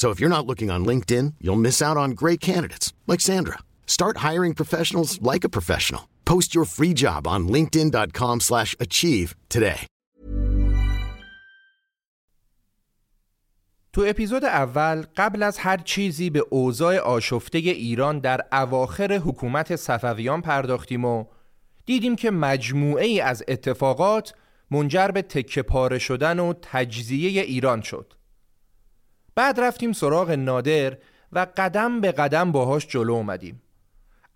[0.00, 3.58] So if you're not looking on LinkedIn, you'll miss out on great candidates like Sandra.
[3.96, 6.02] Start hiring professionals like a professional.
[6.32, 9.80] Post your free job on linkedin.com/achieve today.
[13.92, 20.40] تو اپیزود اول قبل از هر چیزی به اوضاع آشفته ایران در اواخر حکومت صفویان
[20.40, 21.24] پرداختیم و
[21.86, 24.34] دیدیم که مجموعه ای از اتفاقات
[24.70, 28.19] منجر به تکه پاره شدن و تجزیه ایران شد.
[29.40, 30.96] بعد رفتیم سراغ نادر
[31.32, 33.62] و قدم به قدم باهاش جلو اومدیم.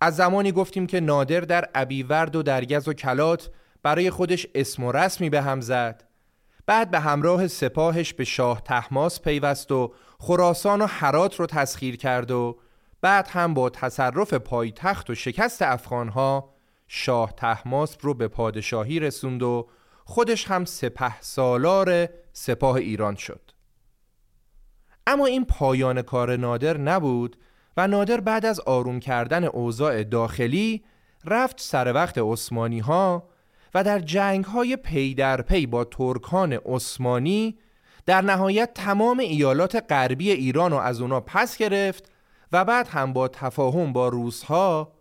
[0.01, 3.49] از زمانی گفتیم که نادر در ابیورد و درگز و کلات
[3.83, 6.03] برای خودش اسم و رسمی به هم زد
[6.65, 12.31] بعد به همراه سپاهش به شاه تحماس پیوست و خراسان و حرات رو تسخیر کرد
[12.31, 12.59] و
[13.01, 16.53] بعد هم با تصرف پایتخت و شکست افغانها
[16.87, 19.69] شاه تحماس رو به پادشاهی رسوند و
[20.05, 23.54] خودش هم سپه سالار سپاه ایران شد
[25.07, 27.37] اما این پایان کار نادر نبود
[27.77, 30.83] و نادر بعد از آروم کردن اوضاع داخلی
[31.25, 33.29] رفت سر وقت عثمانی ها
[33.73, 37.57] و در جنگ های پی در پی با ترکان عثمانی
[38.05, 42.11] در نهایت تمام ایالات غربی ایران رو از اونا پس گرفت
[42.51, 44.91] و بعد هم با تفاهم با روسها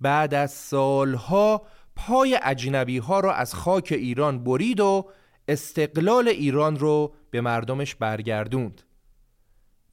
[0.00, 1.62] بعد از سالها
[1.96, 5.08] پای اجنبی ها را از خاک ایران برید و
[5.48, 8.82] استقلال ایران رو به مردمش برگردوند.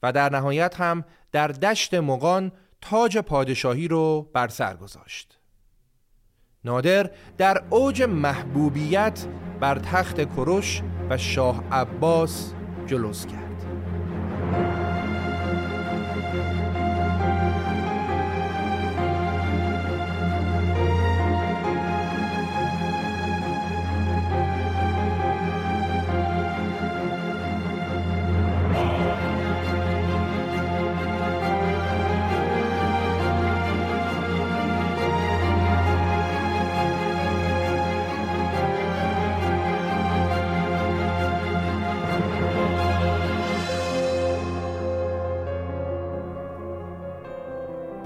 [0.02, 5.38] و در نهایت هم در دشت مقان تاج پادشاهی رو بر سر گذاشت.
[6.64, 9.26] نادر در اوج محبوبیت
[9.60, 12.52] بر تخت کروش و شاه عباس
[12.86, 13.47] جلوس کرد.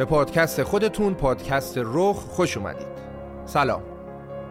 [0.03, 2.87] به پادکست خودتون پادکست رخ خوش اومدید.
[3.45, 3.83] سلام.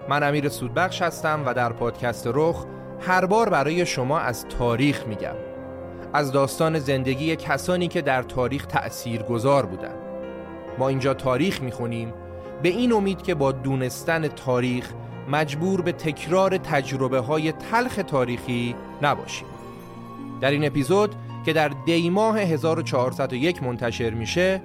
[0.09, 2.66] من امیر سودبخش هستم و در پادکست رخ
[3.00, 5.35] هر بار برای شما از تاریخ میگم.
[6.13, 9.95] از داستان زندگی کسانی که در تاریخ تأثیر گذار بودن.
[10.78, 12.13] ما اینجا تاریخ می‌خونیم
[12.63, 14.90] به این امید که با دونستن تاریخ
[15.29, 19.47] مجبور به تکرار تجربه های تلخ تاریخی نباشیم.
[20.41, 24.61] در این اپیزود که در دیماه 1401 منتشر میشه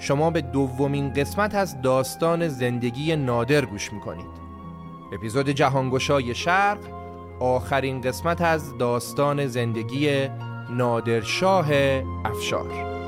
[0.00, 4.40] شما به دومین قسمت از داستان زندگی نادر گوش می‌کنید.
[5.12, 6.78] اپیزود جهانگشای شرق
[7.40, 10.28] آخرین قسمت از داستان زندگی
[10.70, 11.66] نادرشاه
[12.24, 13.00] افشار.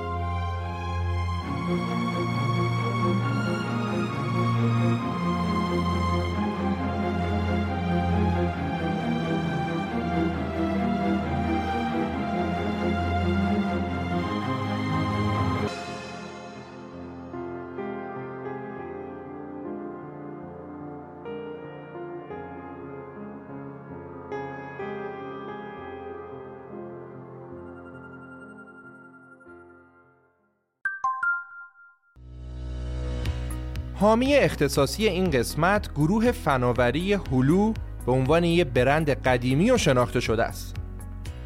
[34.03, 37.73] حامی اختصاصی این قسمت گروه فناوری هلو
[38.07, 40.77] به عنوان یه برند قدیمی و شناخته شده است.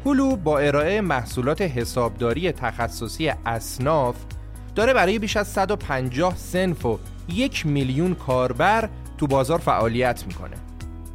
[0.05, 4.15] هلو با ارائه محصولات حسابداری تخصصی اصناف
[4.75, 6.99] داره برای بیش از 150 سنف و
[7.29, 10.57] یک میلیون کاربر تو بازار فعالیت می‌کنه.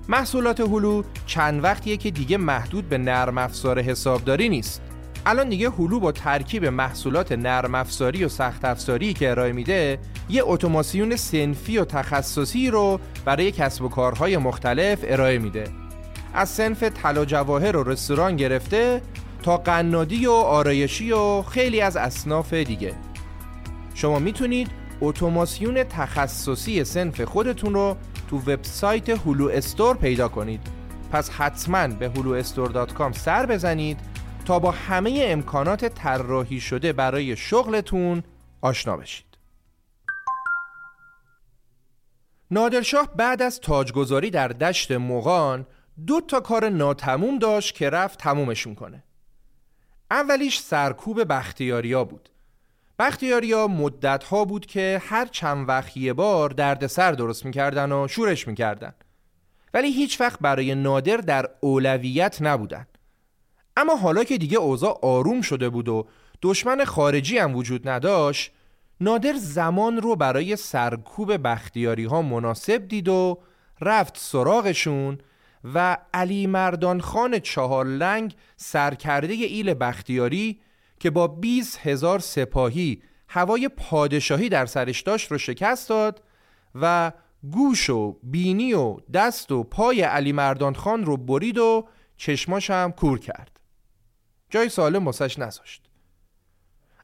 [0.09, 4.83] محصولات هلو چند وقتیه که دیگه محدود به نرم افزار حسابداری نیست.
[5.27, 9.99] الان دیگه هلو با ترکیب محصولات نرم افزاری و سخت افزاری که ارائه میده
[10.29, 15.65] یه اتوماسیون سنفی و تخصصی رو برای کسب و کارهای مختلف ارائه میده.
[16.35, 19.03] از سنف طلا جواهر و رستوران گرفته
[19.43, 22.95] تا قنادی و آرایشی و خیلی از اصناف دیگه.
[23.95, 24.69] شما می‌تونید
[25.01, 27.97] اتوماسیون تخصصی سنف خودتون رو
[28.31, 30.61] تو وبسایت هلو استور پیدا کنید.
[31.13, 34.12] پس حتما به huluestore.com سر بزنید
[34.45, 38.23] تا با همه امکانات طراحی شده برای شغلتون
[38.61, 39.27] آشنا بشید.
[42.51, 45.67] نادرشاه بعد از تاجگذاری در دشت مغان
[46.07, 49.05] دو تا کار ناتموم داشت که رفت تمومشون کنه.
[50.11, 52.29] اولیش سرکوب بختیاریا بود.
[52.99, 58.49] بختیاریا مدت ها بود که هر چند وقت یه بار دردسر درست می‌کردن و شورش
[58.49, 58.95] می‌کردن.
[59.75, 62.87] ولی هیچ وقت برای نادر در اولویت نبودن.
[63.77, 66.07] اما حالا که دیگه اوضاع آروم شده بود و
[66.43, 68.53] دشمن خارجی هم وجود نداشت
[69.01, 73.39] نادر زمان رو برای سرکوب بختیاری ها مناسب دید و
[73.81, 75.19] رفت سراغشون
[75.75, 80.61] و علی مردان خان چهارلنگ سرکرده ایل بختیاری
[81.01, 86.23] که با 20 هزار سپاهی هوای پادشاهی در سرش داشت رو شکست داد
[86.75, 87.13] و
[87.51, 92.93] گوش و بینی و دست و پای علی مردان خان رو برید و چشماش هم
[92.93, 93.61] کور کرد.
[94.53, 95.83] جای سالم واسش نذاشت.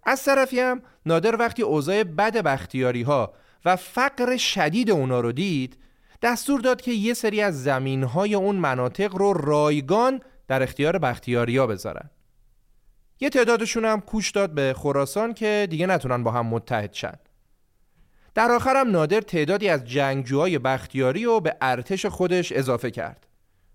[0.04, 3.32] از طرفی هم نادر وقتی اوضاع بد بختیاری ها
[3.64, 5.78] و فقر شدید اونا رو دید
[6.22, 11.56] دستور داد که یه سری از زمین های اون مناطق رو رایگان در اختیار بختیاری
[11.56, 12.10] ها بذارن.
[13.20, 17.18] یه تعدادشون هم کوش داد به خراسان که دیگه نتونن با هم متحد شن.
[18.34, 23.26] در آخر هم نادر تعدادی از جنگجوهای بختیاری رو به ارتش خودش اضافه کرد.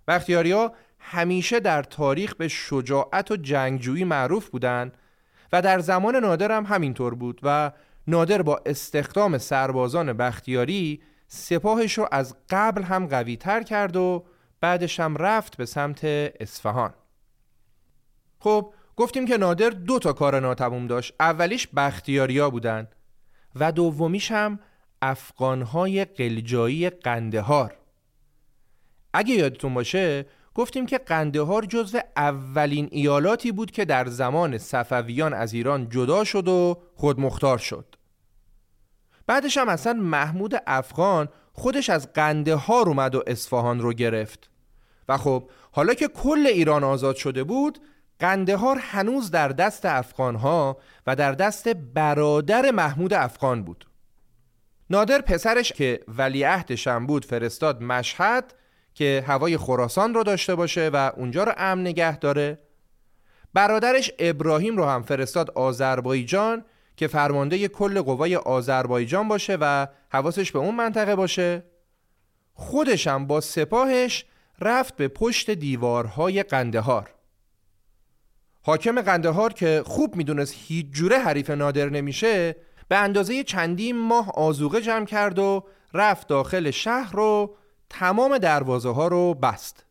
[0.08, 0.74] بختیاری ها
[1.06, 4.98] همیشه در تاریخ به شجاعت و جنگجویی معروف بودند
[5.52, 7.72] و در زمان نادر هم همینطور بود و
[8.08, 14.26] نادر با استخدام سربازان بختیاری سپاهش رو از قبل هم قوی تر کرد و
[14.62, 16.00] بعدش هم رفت به سمت
[16.40, 16.94] اصفهان.
[18.40, 21.14] خب گفتیم که نادر دو تا کار ناتموم داشت.
[21.20, 22.88] اولیش بختیاریا بودن
[23.56, 24.60] و دومیش هم
[25.02, 27.78] افغانهای قلجایی قندهار.
[29.14, 35.54] اگه یادتون باشه گفتیم که قندهار جزو اولین ایالاتی بود که در زمان صفویان از
[35.54, 37.96] ایران جدا شد و خودمختار شد.
[39.28, 44.50] بعدش هم اصلا محمود افغان خودش از قندهار اومد و اصفهان رو گرفت.
[45.10, 47.80] و خب حالا که کل ایران آزاد شده بود
[48.20, 50.78] قندهار هنوز در دست افغانها
[51.08, 53.86] و در دست برادر محمود افغان بود.
[54.90, 58.54] نادر پسرش که ولیعهدش هم بود فرستاد مشهد
[58.94, 62.60] که هوای خراسان رو داشته باشه و اونجا رو امن نگه داره.
[63.54, 66.66] برادرش ابراهیم رو هم فرستاد آذربایجان
[66.98, 71.64] که فرمانده کل قوای آذربایجان باشه و حواسش به اون منطقه باشه.
[72.54, 74.26] خودش هم با سپاهش
[74.62, 77.14] رفت به پشت دیوارهای قندهار.
[78.62, 82.56] حاکم قندهار که خوب می‌دونست هیچ جوره حریف نادر نمیشه
[82.88, 87.56] به اندازه چندین ماه آزوقه جمع کرد و رفت داخل شهر رو
[87.94, 89.86] تمام دروازه ها رو بست.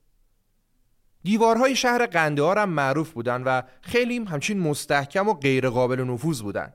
[1.25, 6.73] دیوارهای شهر قندهار هم معروف بودن و خیلی همچین مستحکم و غیر قابل نفوذ بودن.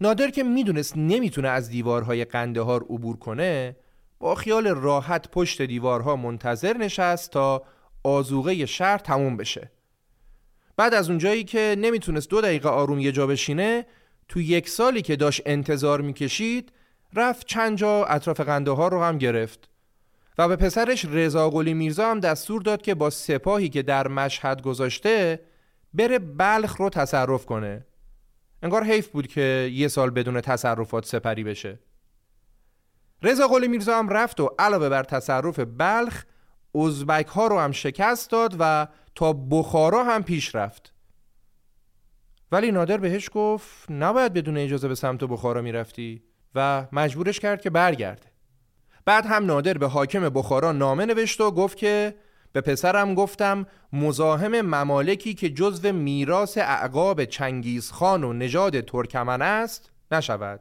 [0.00, 3.76] نادر که می‌دونست نمی‌تونه از دیوارهای قندهار عبور کنه
[4.18, 7.62] با خیال راحت پشت دیوارها منتظر نشست تا
[8.02, 9.70] آزوغه شهر تموم بشه.
[10.76, 13.86] بعد از اونجایی که نمی‌تونست دو دقیقه آروم یه جا بشینه
[14.28, 16.72] تو یک سالی که داشت انتظار می‌کشید
[17.14, 19.73] رفت چند جا اطراف قندهار رو هم گرفت.
[20.38, 24.62] و به پسرش رضا قلی میرزا هم دستور داد که با سپاهی که در مشهد
[24.62, 25.40] گذاشته
[25.94, 27.86] بره بلخ رو تصرف کنه.
[28.62, 31.78] انگار حیف بود که یه سال بدون تصرفات سپری بشه.
[33.22, 36.24] رضا قلی میرزا هم رفت و علاوه بر تصرف بلخ
[36.74, 40.94] ازبک ها رو هم شکست داد و تا بخارا هم پیش رفت.
[42.52, 46.22] ولی نادر بهش گفت نباید بدون اجازه به سمت بخارا می‌رفتی
[46.54, 48.33] و مجبورش کرد که برگرده.
[49.04, 52.14] بعد هم نادر به حاکم بخارا نامه نوشت و گفت که
[52.52, 59.90] به پسرم گفتم مزاحم ممالکی که جزو میراث اعقاب چنگیز خان و نژاد ترکمن است
[60.12, 60.60] نشود.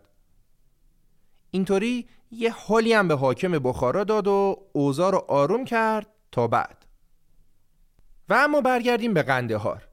[1.52, 6.86] اینطوری یه حالی هم به حاکم بخارا داد و اوضاع رو آروم کرد تا بعد.
[8.30, 9.88] و اما برگردیم به قندهار.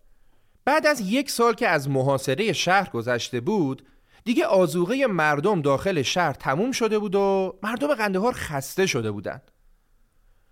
[0.64, 3.82] بعد از یک سال که از محاصره شهر گذشته بود
[4.30, 9.50] دیگه آزوغه مردم داخل شهر تموم شده بود و مردم قندهار خسته شده بودند.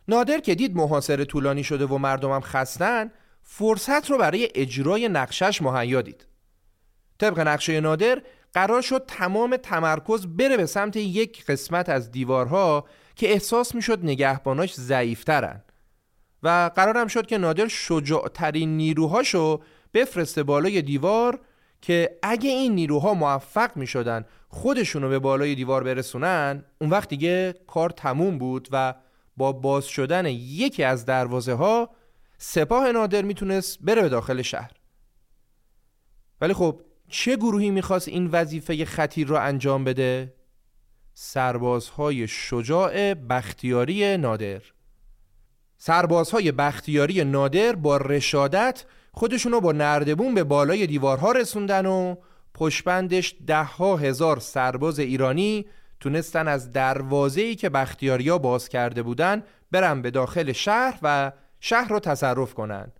[0.08, 3.11] نادر که دید محاصره طولانی شده و مردمم خستن
[3.42, 6.26] فرصت رو برای اجرای نقشش مهیا دید
[7.18, 8.23] طبق نقشه نادر
[8.54, 12.85] قرار شد تمام تمرکز بره به سمت یک قسمت از دیوارها
[13.16, 15.62] که احساس می‌شد نگهباناش ضعیفترن
[16.42, 19.62] و قرارم شد که نادر شجاعترین نیروهاشو
[19.94, 21.40] بفرسته بالای دیوار
[21.80, 27.54] که اگه این نیروها موفق می شدن خودشونو به بالای دیوار برسونن اون وقت دیگه
[27.66, 28.94] کار تموم بود و
[29.37, 31.90] با باز شدن یکی از دروازه ها
[32.38, 34.70] سپاه نادر می‌تونست بره به داخل شهر
[36.40, 40.35] ولی خب چه گروهی می‌خواست این وظیفه خطیر را انجام بده؟
[41.14, 44.62] سربازهای شجاع بختیاری نادر
[45.78, 52.15] سربازهای بختیاری نادر با رشادت خودشونو با نردبون به بالای دیوارها رسوندن و
[52.55, 55.67] پشبندش ده ها هزار سرباز ایرانی
[56.00, 62.00] تونستن از دروازه‌ای که بختیاریا باز کرده بودن برن به داخل شهر و شهر رو
[62.00, 62.93] تصرف کنن.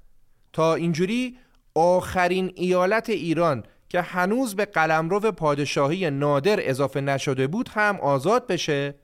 [0.53, 1.39] تا اینجوری
[1.75, 8.95] آخرین ایالت ایران که هنوز به قلمرو پادشاهی نادر اضافه نشده بود هم آزاد بشه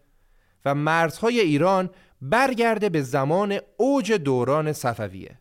[0.65, 1.91] و مرزهای ایران
[2.23, 5.39] برگرده به زمان اوج دوران صفویه.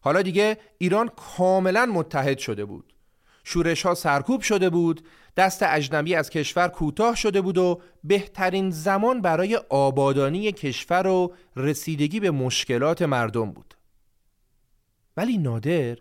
[0.00, 2.92] حالا دیگه ایران کاملا متحد شده بود.
[3.44, 5.04] شورش ها سرکوب شده بود
[5.36, 12.20] دست اجنبی از کشور کوتاه شده بود و بهترین زمان برای آبادانی کشور و رسیدگی
[12.20, 13.74] به مشکلات مردم بود.
[15.16, 15.98] ولی نادر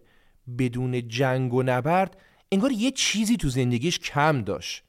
[0.57, 2.17] بدون جنگ و نبرد
[2.51, 4.83] انگار یه چیزی تو زندگیش کم داشت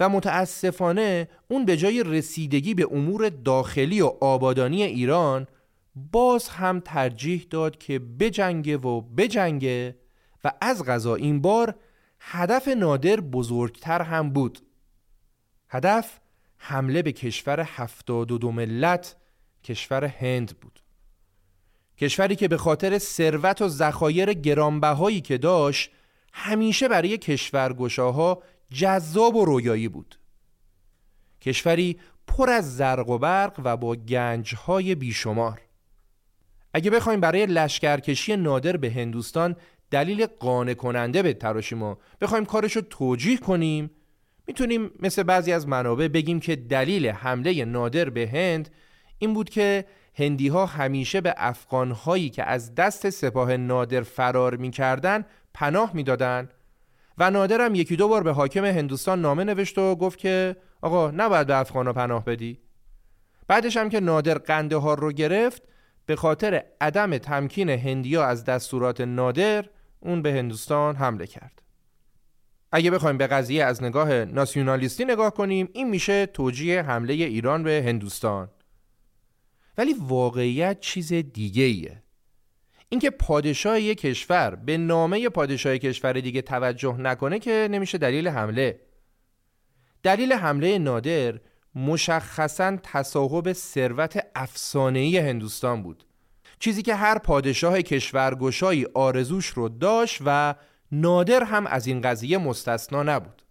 [0.00, 5.46] و متاسفانه اون به جای رسیدگی به امور داخلی و آبادانی ایران
[5.94, 9.96] باز هم ترجیح داد که بجنگه و بجنگه
[10.44, 11.74] و از غذا این بار
[12.20, 14.58] هدف نادر بزرگتر هم بود.
[15.68, 16.18] هدف
[16.58, 19.16] حمله به کشور هفتاد و دو ملت
[19.64, 20.80] کشور هند بود.
[21.98, 25.90] کشوری که به خاطر ثروت و ذخایر گرانبهایی که داشت
[26.32, 30.18] همیشه برای کشورگشاها جذاب و رویایی بود.
[31.40, 35.60] کشوری پر از زرق و برق و با گنجهای بیشمار.
[36.74, 39.56] اگه بخوایم برای لشکرکشی نادر به هندوستان
[39.90, 43.90] دلیل قانع کننده به تراشیم و بخوایم کارش رو توجیه کنیم
[44.46, 48.70] می‌تونیم مثل بعضی از منابع بگیم که دلیل حمله نادر به هند
[49.18, 49.84] این بود که
[50.14, 55.24] هندی ها همیشه به افغان هایی که از دست سپاه نادر فرار می‌کردن
[55.54, 56.48] پناه می‌دادن
[57.18, 61.10] و نادر هم یکی دو بار به حاکم هندوستان نامه نوشت و گفت که آقا
[61.10, 62.58] نباید به افغان ها پناه بدی.
[63.48, 65.62] بعدش هم که نادر قندهار رو گرفت
[66.10, 69.64] به خاطر عدم تمکین هندیا از دستورات نادر
[70.00, 71.62] اون به هندوستان حمله کرد.
[72.72, 77.82] اگه بخوایم به قضیه از نگاه ناسیونالیستی نگاه کنیم این میشه توجیه حمله ایران به
[77.86, 78.50] هندوستان.
[79.78, 82.02] ولی واقعیت چیز دیگه ایه
[82.88, 88.80] اینکه پادشاه یک کشور به نامه پادشاه کشور دیگه توجه نکنه که نمیشه دلیل حمله.
[90.02, 91.40] دلیل حمله نادر
[91.74, 96.04] مشخصا تصاحب ثروت افسانه‌ای هندوستان بود.
[96.58, 100.54] چیزی که هر پادشاه کشورگشایی آرزوش رو داشت و
[100.92, 103.42] نادر هم از این قضیه مستثنا نبود.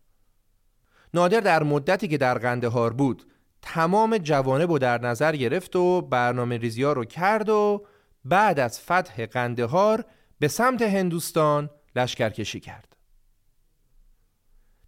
[1.13, 3.23] نادر در مدتی که در قندهار بود
[3.61, 7.85] تمام جوانب رو در نظر گرفت و برنامه ریزی رو کرد و
[8.25, 10.05] بعد از فتح قندهار
[10.39, 12.88] به سمت هندوستان لشکرکشی کرد.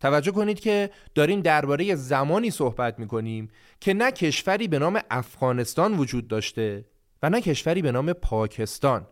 [0.02, 5.98] توجه کنید که داریم درباره زمانی صحبت می کنیم که نه کشوری به نام افغانستان
[5.98, 6.86] وجود داشته
[7.24, 9.08] و نه کشوری به نام پاکستان.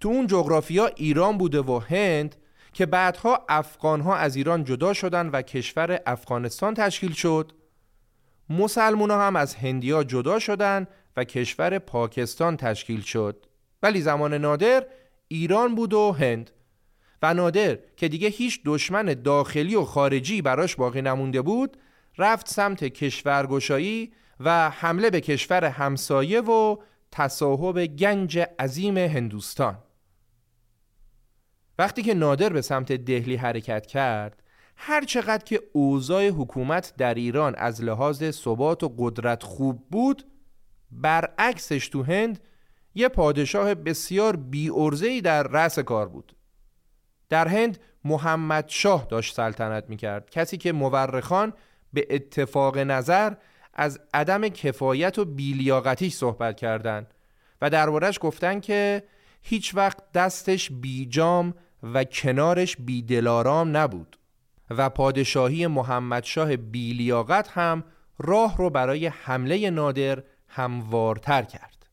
[0.00, 2.36] تو اون جغرافیا ایران بوده و هند
[2.72, 7.52] که بعدها افغانها از ایران جدا شدن و کشور افغانستان تشکیل شد.
[8.50, 10.86] مسلمون هم از هندیا جدا شدن
[11.16, 13.46] و کشور پاکستان تشکیل شد.
[13.82, 14.86] ولی زمان نادر
[15.28, 16.50] ایران بود و هند.
[17.22, 21.76] و نادر که دیگه هیچ دشمن داخلی و خارجی براش باقی نمونده بود
[22.18, 26.76] رفت سمت کشورگشایی و حمله به کشور همسایه و
[27.10, 29.78] تصاحب گنج عظیم هندوستان.
[31.78, 34.42] وقتی که نادر به سمت دهلی حرکت کرد
[34.76, 40.24] هر چقدر که اوضاع حکومت در ایران از لحاظ ثبات و قدرت خوب بود
[40.90, 42.40] برعکسش تو هند
[42.94, 44.70] یه پادشاه بسیار بی
[45.20, 46.36] در رأس کار بود.
[47.32, 50.30] در هند محمد شاه داشت سلطنت می‌کرد.
[50.30, 51.52] کسی که مورخان
[51.92, 53.34] به اتفاق نظر
[53.74, 57.14] از عدم کفایت و بیلیاقتیش صحبت کردند
[57.62, 59.02] و دربارش گفتن که
[59.42, 64.18] هیچ وقت دستش بیجام و کنارش بیدلارام نبود
[64.70, 67.84] و پادشاهی محمدشاه بیلیاقت هم
[68.18, 71.86] راه رو برای حمله نادر هموارتر کرد.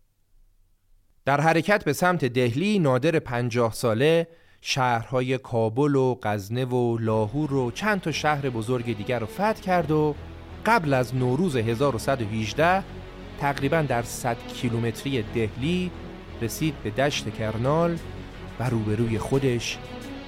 [1.26, 4.28] در حرکت به سمت دهلی نادر پنجاه ساله
[4.62, 9.92] شهرهای کابل و غزنه و لاهور و چند تا شهر بزرگ دیگر رو فتح کرد
[9.92, 10.16] و
[10.66, 12.84] قبل از نوروز 1118
[13.40, 15.92] تقریبا در 100 کیلومتری دهلی
[16.42, 17.98] رسید به دشت کرنال
[18.60, 19.78] و روبروی خودش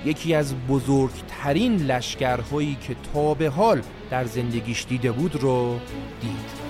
[0.05, 5.79] یکی از بزرگترین لشکرهایی که تا به حال در زندگیش دیده بود رو
[6.21, 6.60] دید.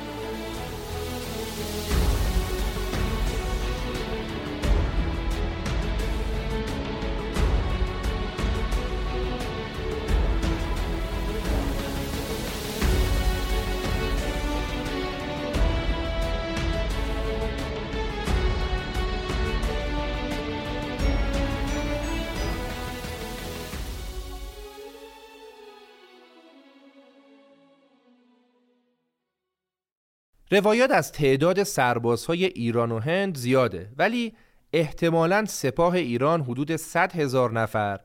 [30.52, 34.34] روایات از تعداد سربازهای ایران و هند زیاده ولی
[34.74, 38.00] احتمالا سپاه ایران حدود 100 هزار نفر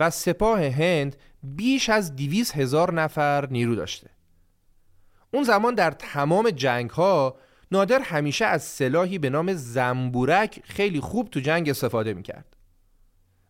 [0.00, 4.10] و سپاه هند بیش از 200 هزار نفر نیرو داشته.
[5.30, 7.36] اون زمان در تمام جنگ ها
[7.70, 12.56] نادر همیشه از سلاحی به نام زنبورک خیلی خوب تو جنگ استفاده می‌کرد.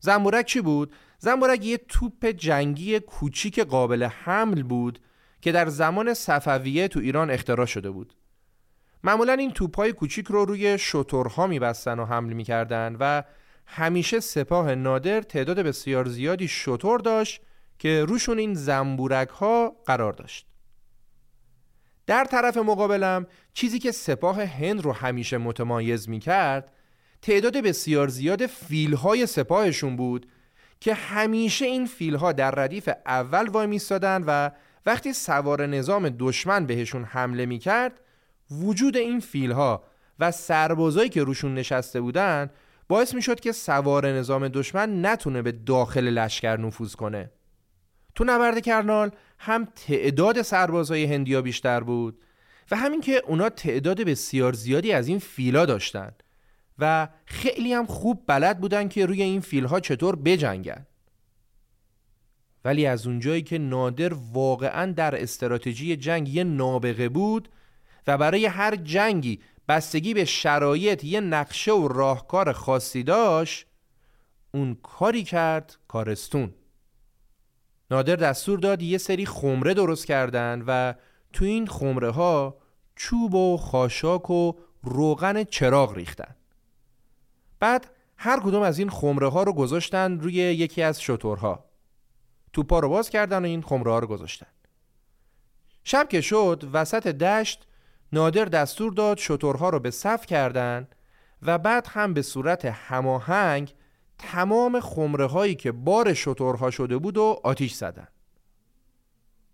[0.00, 4.98] زنبورک چی بود؟ زنبورک یه توپ جنگی کوچیک قابل حمل بود
[5.40, 8.14] که در زمان صفویه تو ایران اختراع شده بود.
[9.04, 13.22] معمولا این توپای کوچیک رو روی شترها میبستن و حمل می‌کردن و
[13.66, 17.40] همیشه سپاه نادر تعداد بسیار زیادی شتر داشت
[17.78, 20.46] که روشون این زنبورک ها قرار داشت.
[22.06, 26.72] در طرف مقابلم چیزی که سپاه هند رو همیشه متمایز می‌کرد
[27.22, 30.26] تعداد بسیار زیاد فیلهای سپاهشون بود
[30.80, 34.50] که همیشه این فیلها در ردیف اول وای میستادن و
[34.86, 38.00] وقتی سوار نظام دشمن بهشون حمله می‌کرد
[38.50, 39.84] وجود این فیلها
[40.18, 42.50] و سربازایی که روشون نشسته بودن
[42.88, 47.30] باعث می شد که سوار نظام دشمن نتونه به داخل لشکر نفوذ کنه.
[48.14, 52.18] تو نبرد کرنال هم تعداد سربازای هندیا بیشتر بود
[52.70, 56.12] و همین که اونا تعداد بسیار زیادی از این فیلا داشتن
[56.78, 60.86] و خیلی هم خوب بلد بودن که روی این فیلها چطور بجنگن.
[62.64, 67.48] ولی از اونجایی که نادر واقعا در استراتژی جنگ یه نابغه بود
[68.06, 73.66] و برای هر جنگی بستگی به شرایط یه نقشه و راهکار خاصی داشت
[74.54, 76.54] اون کاری کرد کارستون.
[77.90, 80.94] نادر دستور داد یه سری خمره درست کردن و
[81.32, 82.58] تو این خمره ها
[82.96, 86.36] چوب و خاشاک و روغن چراغ ریختن.
[87.60, 91.64] بعد هر کدوم از این خمره ها رو گذاشتن روی یکی از شطورها
[92.52, 94.46] توپا رو باز کردن و این خمره ها رو گذاشتن.
[95.84, 97.66] شب که شد وسط دشت
[98.12, 100.88] نادر دستور داد شترها رو به صف کردن
[101.42, 103.74] و بعد هم به صورت هماهنگ
[104.18, 108.08] تمام خمره هایی که بار شترها شده بود و آتیش زدن.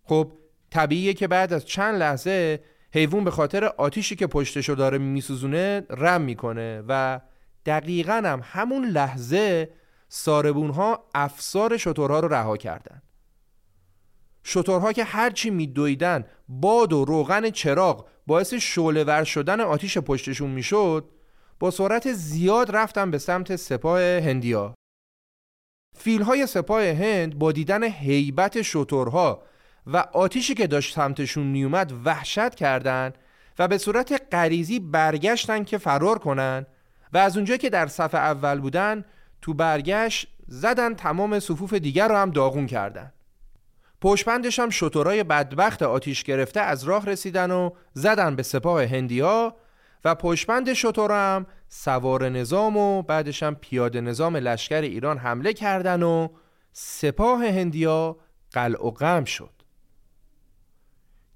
[0.03, 0.31] خب
[0.69, 6.21] طبیعیه که بعد از چند لحظه حیوان به خاطر آتیشی که پشتشو داره میسوزونه رم
[6.21, 7.19] می‌کنه و
[7.65, 9.69] دقیقا هم همون لحظه
[10.09, 13.01] ساربون ها افسار شترها رو رها کردن.
[14.45, 21.09] شترها که هرچی میدویدن باد و روغن چراغ باعث شعله ور شدن آتیش پشتشون می‌شد
[21.59, 24.73] با سرعت زیاد رفتن به سمت سپاه هندیا.
[25.97, 29.43] فیلهای سپاه هند با دیدن هیبت شترها
[29.87, 33.17] و آتیشی که داشت سمتشون میومد وحشت کردند
[33.59, 36.65] و به صورت غریزی برگشتن که فرار کنن
[37.13, 39.05] و از اونجا که در صف اول بودن
[39.41, 43.13] تو برگشت زدن تمام صفوف دیگر رو هم داغون کردن.
[44.01, 49.55] پشپندش هم شطورای بدبخت آتیش گرفته از راه رسیدن و زدن به سپاه هندیا
[50.05, 56.03] و پشپند شطور هم سوار نظام و بعدش هم پیاده نظام لشکر ایران حمله کردن
[56.03, 56.27] و
[56.73, 58.17] سپاه هندیا
[58.51, 59.53] قلع و غم شد.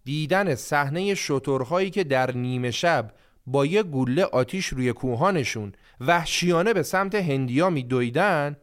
[0.04, 3.14] دیدن صحنه شطورهایی که در نیمه شب
[3.48, 8.58] با یه گوله آتیش روی کوهانشون وحشیانه به سمت هندیا میدویدن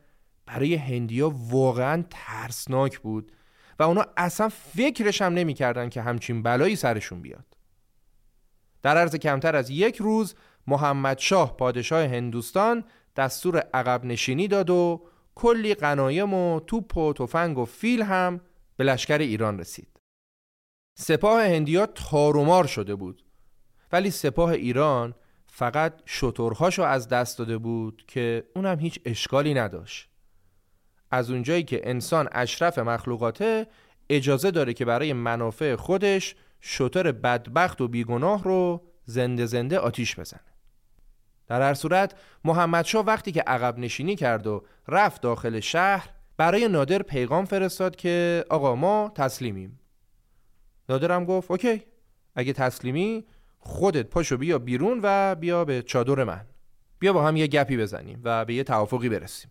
[0.47, 3.33] برای هندیا واقعا ترسناک بود.
[3.83, 7.47] اونا اصلا فکرش هم نمی‌کردن که همچین بلایی سرشون بیاد.
[8.83, 10.35] در عرض کمتر از یک روز
[10.66, 12.85] محمد شاه پادشاه هندوستان
[13.16, 18.40] دستور عقب نشینی داد و کلی قنایم و توپ و تفنگ و فیل هم
[18.77, 20.01] به لشکر ایران رسید.
[20.99, 23.25] سپاه هندیا تارومار شده بود.
[23.92, 25.14] ولی سپاه ایران
[25.47, 30.12] فقط شطورهاشو از دست داده بود که اونم هیچ اشکالی نداشت.
[31.12, 33.66] از اونجایی که انسان اشرف مخلوقاته
[34.11, 40.40] اجازه داره که برای منافع خودش شطور بدبخت و بیگناه رو زنده زنده آتیش بزنه.
[41.46, 47.03] در هر صورت محمدشاه وقتی که عقب نشینی کرد و رفت داخل شهر برای نادر
[47.03, 49.81] پیغام فرستاد که آقا ما تسلیمیم.
[50.88, 51.83] نادرم گفت اوکی
[52.35, 53.25] اگه تسلیمی
[53.59, 56.46] خودت پاشو بیا بیرون و بیا به چادر من.
[56.98, 59.51] بیا با هم یه گپی بزنیم و به یه توافقی برسیم.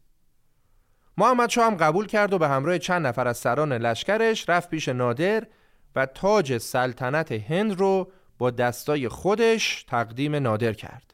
[1.21, 4.88] محمد شاه هم قبول کرد و به همراه چند نفر از سران لشکرش رفت پیش
[4.89, 5.47] نادر
[5.95, 11.13] و تاج سلطنت هند رو با دستای خودش تقدیم نادر کرد.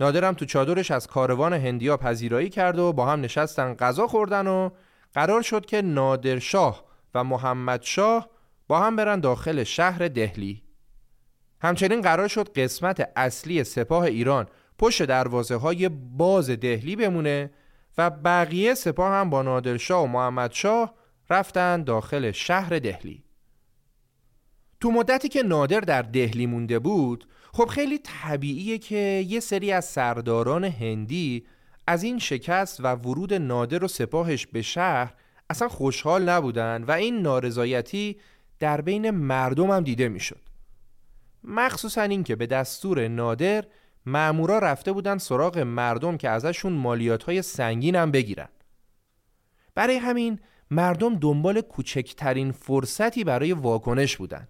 [0.00, 4.70] نادرم تو چادرش از کاروان هندیا پذیرایی کرد و با هم نشستن غذا خوردن و
[5.14, 8.28] قرار شد که نادر شاه و محمد شاه
[8.68, 10.62] با هم برن داخل شهر دهلی.
[11.60, 14.46] همچنین قرار شد قسمت اصلی سپاه ایران
[14.78, 17.50] پشت دروازه های باز دهلی بمونه
[17.98, 20.94] و بقیه سپاه هم با نادرشاه و محمدشاه
[21.30, 23.24] رفتن داخل شهر دهلی
[24.80, 29.84] تو مدتی که نادر در دهلی مونده بود خب خیلی طبیعیه که یه سری از
[29.84, 31.46] سرداران هندی
[31.86, 35.14] از این شکست و ورود نادر و سپاهش به شهر
[35.50, 38.16] اصلا خوشحال نبودن و این نارضایتی
[38.58, 40.40] در بین مردم هم دیده می‌شد.
[41.44, 43.64] مخصوصا اینکه به دستور نادر
[44.08, 48.48] مامورا رفته بودن سراغ مردم که ازشون مالیات های سنگین هم بگیرن.
[49.74, 50.40] برای همین
[50.70, 54.48] مردم دنبال کوچکترین فرصتی برای واکنش بودن.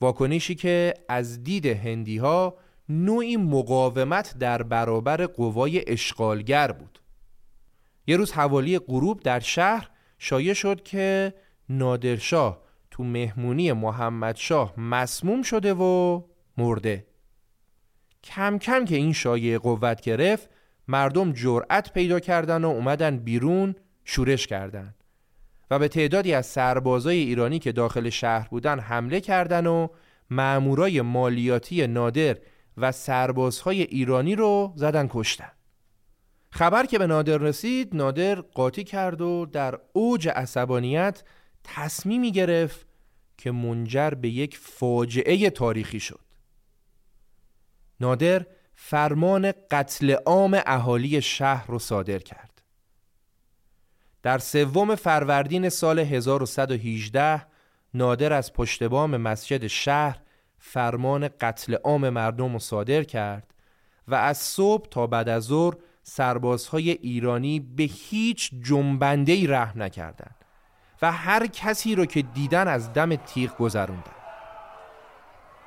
[0.00, 2.56] واکنشی که از دید هندی ها
[2.88, 6.98] نوعی مقاومت در برابر قوای اشغالگر بود.
[8.06, 11.34] یه روز حوالی غروب در شهر شایع شد که
[11.68, 16.22] نادرشاه تو مهمونی محمدشاه مسموم شده و
[16.58, 17.11] مرده
[18.24, 20.50] کم کم که این شایعه قوت گرفت
[20.88, 24.94] مردم جرأت پیدا کردن و اومدن بیرون شورش کردند
[25.70, 29.90] و به تعدادی از سربازای ایرانی که داخل شهر بودن حمله کردند و
[30.30, 32.36] مامورای مالیاتی نادر
[32.76, 35.50] و سربازهای ایرانی رو زدن کشتن.
[36.50, 41.22] خبر که به نادر رسید نادر قاطی کرد و در اوج عصبانیت
[41.64, 42.86] تصمیمی گرفت
[43.38, 46.21] که منجر به یک فاجعه تاریخی شد.
[48.02, 52.62] نادر فرمان قتل عام اهالی شهر را صادر کرد.
[54.22, 57.46] در سوم فروردین سال 1118
[57.94, 60.18] نادر از پشت بام مسجد شهر
[60.58, 63.54] فرمان قتل عام مردم را صادر کرد
[64.08, 70.44] و از صبح تا بعد از ظهر سربازهای ایرانی به هیچ جنبنده ای رحم نکردند
[71.02, 74.12] و هر کسی رو که دیدن از دم تیغ گذروندن.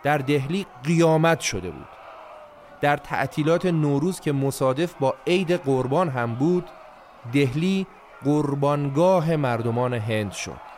[0.04, 2.05] در دهلی قیامت شده بود.
[2.82, 6.70] در تعطیلات نوروز که مصادف با عید قربان هم بود
[7.34, 7.88] دهلی
[8.24, 10.76] قربانگاه مردمان هند شد.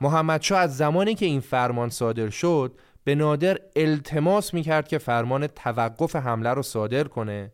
[0.00, 5.46] محمد شا از زمانی که این فرمان صادر شد به نادر التماس می‌کرد که فرمان
[5.46, 7.52] توقف حمله رو صادر کنه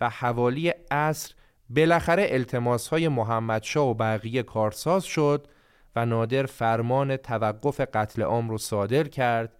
[0.00, 1.34] و حوالی عصر
[1.70, 5.48] بالاخره التماس های محمد و بقیه کارساز شد
[5.96, 9.52] و نادر فرمان توقف قتل عام رو صادر کرد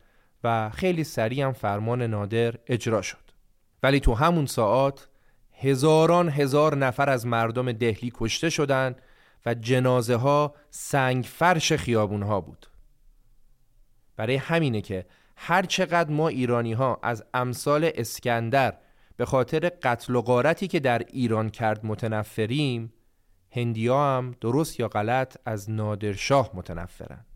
[0.45, 3.33] و خیلی سریع هم فرمان نادر اجرا شد.
[3.83, 5.09] ولی تو همون ساعات
[5.53, 9.03] هزاران هزار نفر از مردم دهلی کشته شدند
[9.47, 12.67] و جنازه ها سنگ فرش خیابون ها بود.
[14.17, 18.79] برای همینه که هر چقدر ما ایرانی ها از امثال اسکندر
[19.17, 22.93] به خاطر قتل و غارتی که در ایران کرد متنفریم
[23.53, 27.27] هندیا هم درست یا غلط از نادرشاه متنفرن.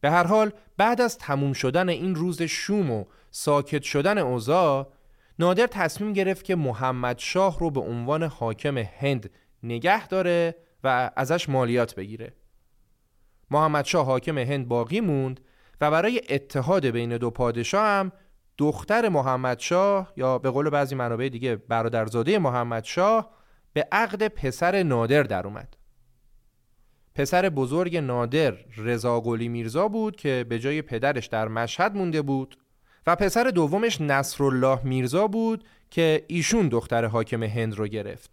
[0.00, 4.92] به هر حال بعد از تموم شدن این روز شوم و ساکت شدن اوضاع
[5.38, 9.30] نادر تصمیم گرفت که محمد شاه رو به عنوان حاکم هند
[9.62, 10.54] نگه داره
[10.84, 12.32] و ازش مالیات بگیره.
[13.50, 15.40] محمد شاه حاکم هند باقی موند
[15.80, 18.12] و برای اتحاد بین دو پادشاه هم
[18.58, 23.30] دختر محمد شاه یا به قول بعضی منابع دیگه برادرزاده محمد شاه
[23.74, 25.76] به عقد پسر نادر در اومد.
[27.14, 32.56] پسر بزرگ نادر رضا قلی میرزا بود که به جای پدرش در مشهد مونده بود
[33.06, 38.30] و پسر دومش نصرالله میرزا بود که ایشون دختر حاکم هند رو گرفت.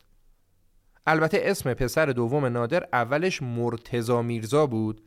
[1.07, 5.01] البته اسم پسر دوم نادر اولش مرتزا میرزا بود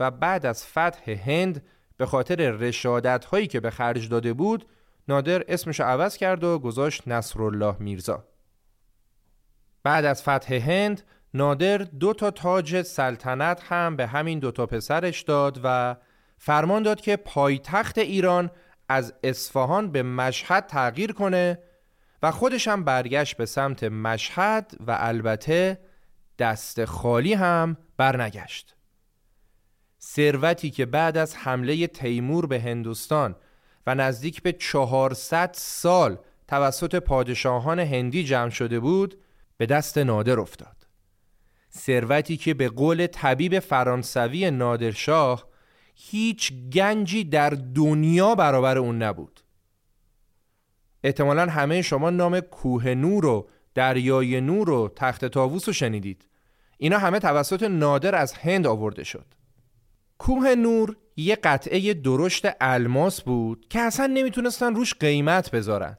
[0.00, 1.62] و بعد از فتح هند
[1.96, 4.66] به خاطر رشادت هایی که به خرج داده بود
[5.08, 8.24] نادر اسمش عوض کرد و گذاشت نصرالله میرزا.
[9.86, 11.02] بعد از فتح هند
[11.34, 15.96] نادر دو تا تاج سلطنت هم به همین دو تا پسرش داد و
[16.38, 18.50] فرمان داد که پایتخت ایران
[18.88, 21.58] از اصفهان به مشهد تغییر کنه
[22.22, 25.78] و خودش هم برگشت به سمت مشهد و البته
[26.38, 28.74] دست خالی هم برنگشت.
[30.02, 33.36] ثروتی که بعد از حمله تیمور به هندوستان
[33.86, 36.18] و نزدیک به 400 سال
[36.48, 39.18] توسط پادشاهان هندی جمع شده بود
[39.56, 40.86] به دست نادر افتاد.
[41.72, 45.48] ثروتی که به قول طبیب فرانسوی نادرشاه
[45.94, 49.40] هیچ گنجی در دنیا برابر اون نبود.
[51.04, 56.28] احتمالا همه شما نام کوه نور و دریای نور و تخت تاووس رو شنیدید.
[56.78, 59.26] اینا همه توسط نادر از هند آورده شد.
[60.18, 65.98] کوه نور یه قطعه درشت الماس بود که اصلا نمی‌تونستن روش قیمت بذارن.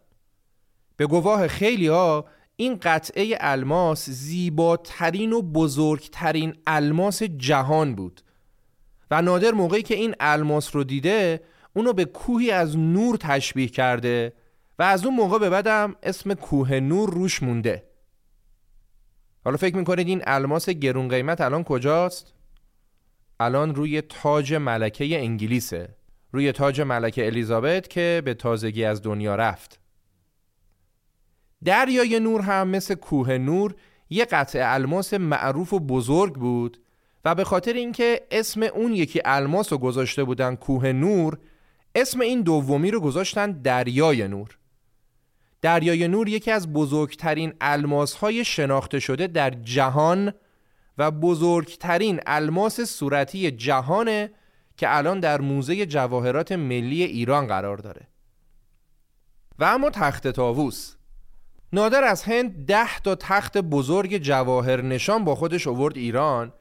[0.97, 2.25] به گواه خیلی ها
[2.59, 8.21] این قطعه الماس زیباترین و بزرگترین الماس جهان بود.
[9.11, 11.41] و نادر موقعی که این الماس رو دیده
[11.73, 14.33] اونو به کوهی از نور تشبیه کرده
[14.79, 17.83] و از اون موقع به بعدم اسم کوه نور روش مونده.
[19.43, 22.33] حالا فکر می‌کنید این الماس گرون قیمت الان کجاست؟
[23.39, 25.95] الان روی تاج ملکه انگلیسه
[26.31, 29.79] روی تاج ملکه الیزابت که به تازگی از دنیا رفت.
[31.65, 33.75] دریای نور هم مثل کوه نور
[34.09, 36.81] یه قطع الماس معروف و بزرگ بود
[37.25, 41.39] و به خاطر اینکه اسم اون یکی الماس رو گذاشته بودن کوه نور
[41.95, 44.57] اسم این دومی رو گذاشتن دریای نور.
[45.61, 50.33] دریای نور یکی از بزرگترین الماس های شناخته شده در جهان
[50.97, 54.31] و بزرگترین الماس صورتی جهانه
[54.77, 58.07] که الان در موزه جواهرات ملی ایران قرار داره.
[59.59, 60.96] و اما تخت تاووس
[61.73, 66.53] نادر از هند ده تا تخت بزرگ جواهر نشان با خودش آورد ایران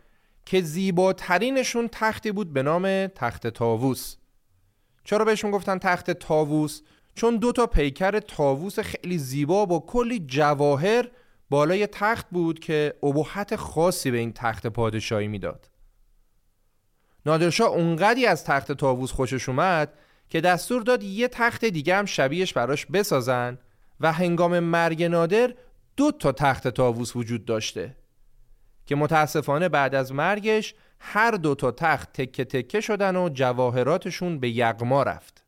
[0.46, 4.16] که زیباترینشون تختی بود به نام تخت تاووس
[5.04, 6.80] چرا بهشون گفتن تخت تاووس
[7.14, 11.08] چون دو تا پیکر تاووس خیلی زیبا با کلی جواهر
[11.50, 15.70] بالای تخت بود که ابهت خاصی به این تخت پادشاهی می‌داد.
[17.26, 19.92] نادرشاه اونقدی از تخت تاووس خوشش اومد
[20.28, 23.58] که دستور داد یه تخت دیگه هم شبیهش براش بسازن
[24.00, 25.54] و هنگام مرگ نادر
[25.96, 27.96] دو تا تخت تاووس وجود داشته
[28.86, 34.50] که متاسفانه بعد از مرگش هر دو تا تخت تکه تکه شدن و جواهراتشون به
[34.50, 35.44] یغما رفت.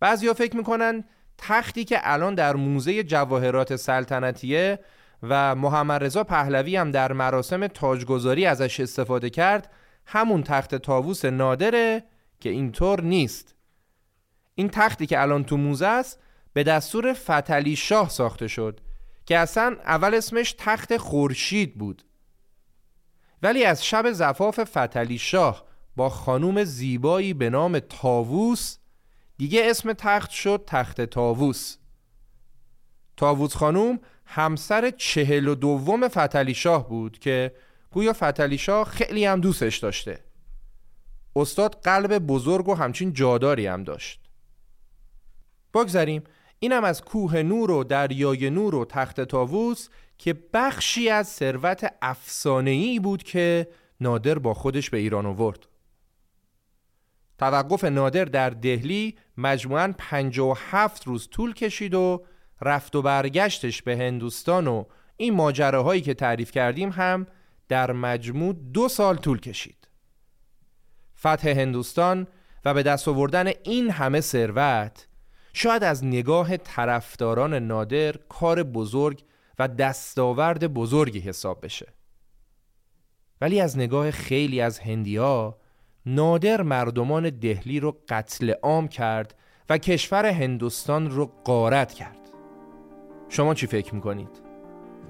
[0.00, 1.04] بعضیا فکر می‌کنن
[1.38, 4.78] تختی که الان در موزه جواهرات سلطنتیه
[5.22, 9.70] و محمد رضا پهلوی هم در مراسم تاجگذاری ازش استفاده کرد
[10.06, 12.04] همون تخت تاووس نادره
[12.40, 13.54] که اینطور نیست.
[14.54, 18.80] این تختی که الان تو موزه است به دستور فتلی شاه ساخته شد
[19.26, 22.02] که اصلا اول اسمش تخت خورشید بود.
[23.42, 25.64] ولی از شب زفاف فتلی شاه
[25.96, 28.76] با خانوم زیبایی به نام تاووس
[29.38, 31.76] دیگه اسم تخت شد تخت تاووس.
[33.16, 37.54] تاووس خانوم همسر چهل و دوم فتلی شاه بود که
[37.90, 40.24] گویا فتلی شاه خیلی هم دوستش داشته.
[41.36, 44.20] استاد قلب بزرگ و همچین جاداری هم داشت.
[45.74, 46.24] بگذاریم
[46.62, 52.98] اینم از کوه نور و دریای نور و تخت تاووس که بخشی از ثروت افسانه‌ای
[52.98, 53.68] بود که
[54.00, 55.66] نادر با خودش به ایران آورد.
[57.38, 62.24] توقف نادر در دهلی مجموعاً 57 روز طول کشید و
[62.60, 64.84] رفت و برگشتش به هندوستان و
[65.16, 67.26] این ماجراهایی که تعریف کردیم هم
[67.68, 69.88] در مجموع دو سال طول کشید.
[71.18, 72.26] فتح هندوستان
[72.64, 75.06] و به دست آوردن این همه ثروت
[75.52, 79.24] شاید از نگاه طرفداران نادر کار بزرگ
[79.58, 81.86] و دستاورد بزرگی حساب بشه
[83.40, 85.58] ولی از نگاه خیلی از هندیا
[86.06, 89.34] نادر مردمان دهلی رو قتل عام کرد
[89.68, 92.18] و کشور هندوستان رو قارت کرد
[93.28, 94.50] شما چی فکر می‌کنید؟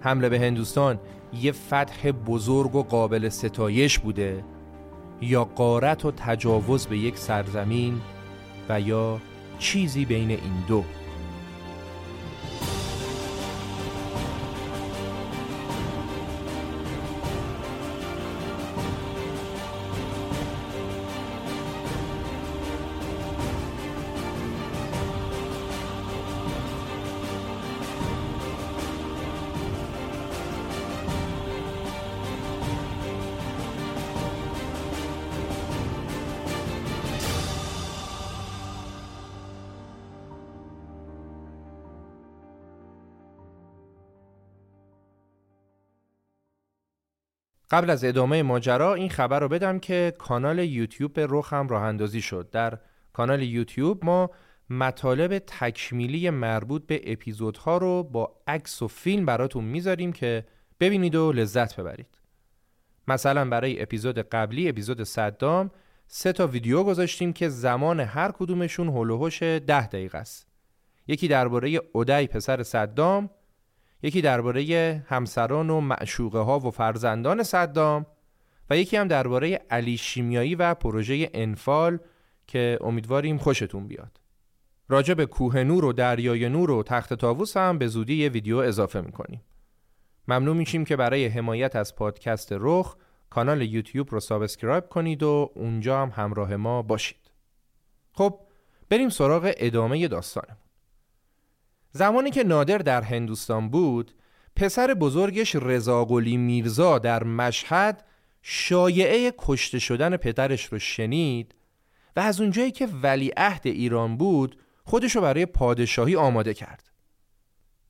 [0.01, 1.01] حمله به هندوستان
[1.33, 4.45] یه فتح بزرگ و قابل ستایش بوده
[5.21, 8.01] یا قارت و تجاوز به یک سرزمین
[8.69, 9.21] و یا
[9.61, 10.85] چیزی بین این دو.
[47.71, 52.23] قبل از ادامه ماجرا این خبر رو بدم که کانال یوتیوب رخ هم راه اندازی
[52.23, 52.51] شد.
[52.51, 52.79] در
[53.13, 54.31] کانال یوتیوب ما
[54.71, 60.45] مطالب تکمیلی مربوط به اپیزودها رو با عکس و فیلم براتون می‌ذاریم که
[60.81, 62.19] ببینید و لذت ببرید.
[63.09, 65.71] مثلا برای اپیزود قبلی اپیزود صدام
[66.07, 70.47] سه تا ویدیو گذاشتیم که زمان هر کدومشون هلوهوش ده دقیقه است.
[71.07, 73.31] یکی درباره اودای پسر صدام
[74.03, 78.07] یکی درباره همسران و معشوقه ها و فرزندان صدام
[78.71, 81.99] و یکی هم درباره علی شیمیایی و پروژه انفال
[82.47, 84.21] که امیدواریم خوشتون بیاد.
[84.89, 88.57] راجع به کوه نور و دریای نور و تخت طاووس هم به زودی یه ویدیو
[88.57, 89.41] اضافه می‌کنیم.
[90.29, 92.97] ممنون میشیم که برای حمایت از پادکست رخ
[93.31, 97.31] کانال یوتیوب رو subscribe کنید و اونجا هم همراه ما باشید.
[98.13, 98.41] خب
[98.89, 100.70] بریم سراغ ادامه داستانمون.
[101.93, 104.15] زمانی که نادر در هندوستان بود
[104.57, 108.05] پسر بزرگش رضاقلی میرزا در مشهد
[108.43, 111.55] شایعه کشته شدن پدرش رو شنید
[112.17, 116.91] و از اونجایی که ولیعهد ایران بود خودش رو برای پادشاهی آماده کرد.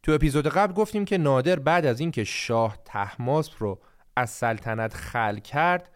[0.03, 3.81] تو اپیزود قبل گفتیم که نادر بعد از اینکه شاه تحماسب رو
[4.17, 5.91] از سلطنت خل کرد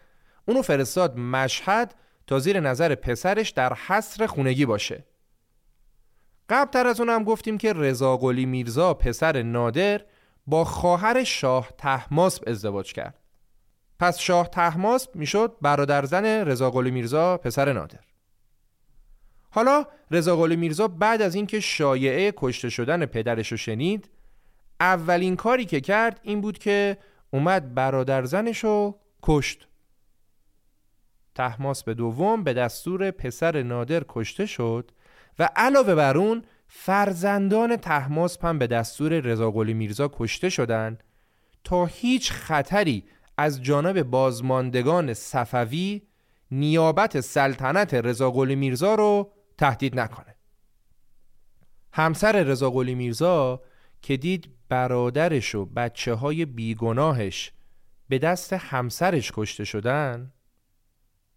[0.49, 1.95] اونو فرستاد مشهد
[2.27, 5.05] تا زیر نظر پسرش در حصر خونگی باشه.
[6.49, 10.01] قبل تر از اونم گفتیم که رضا قلی میرزا پسر نادر
[10.47, 13.21] با خواهر شاه تحماسب ازدواج کرد.
[13.99, 18.01] پس شاه تحماسب می‌شد برادر زن رضا قلی میرزا پسر نادر.
[19.51, 24.11] حالا رضا قلی میرزا بعد از اینکه شایعه کشته شدن پدرش رو شنید
[24.81, 26.99] اولین کاری که کرد این بود که
[27.31, 29.69] اومد برادر زنش رو کشت.
[31.35, 34.91] تحماس به دوم به دستور پسر نادر کشته شد
[35.39, 41.05] و علاوه بر اون فرزندان تحماس هم به دستور رضاقلی میرزا کشته شدند
[41.65, 43.05] تا هیچ خطری
[43.39, 46.03] از جانب بازماندگان صفوی
[46.51, 50.35] نیابت سلطنت رضاقلی میرزا رو تهدید نکنه.
[51.93, 53.63] همسر رضاقلی میرزا
[54.03, 57.53] که دید برادرش و بچه های بیگناهش
[58.09, 60.33] به دست همسرش کشته شدن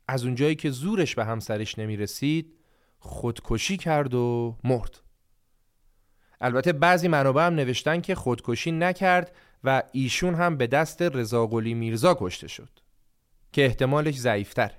[0.07, 2.56] از اونجایی که زورش به همسرش نمی رسید
[2.99, 4.99] خودکشی کرد و مرد.
[6.41, 12.17] البته بعضی منابع هم نوشتن که خودکشی نکرد و ایشون هم به دست رضاقلی میرزا
[12.19, 12.69] کشته شد
[13.51, 14.71] که احتمالش ضعیفتر.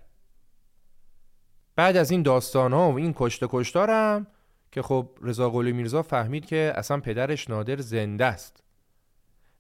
[1.77, 4.27] بعد از این داستان ها و این کشته کشتارم
[4.73, 8.63] که خب رضا قلی میرزا فهمید که اصلا پدرش نادر زنده است.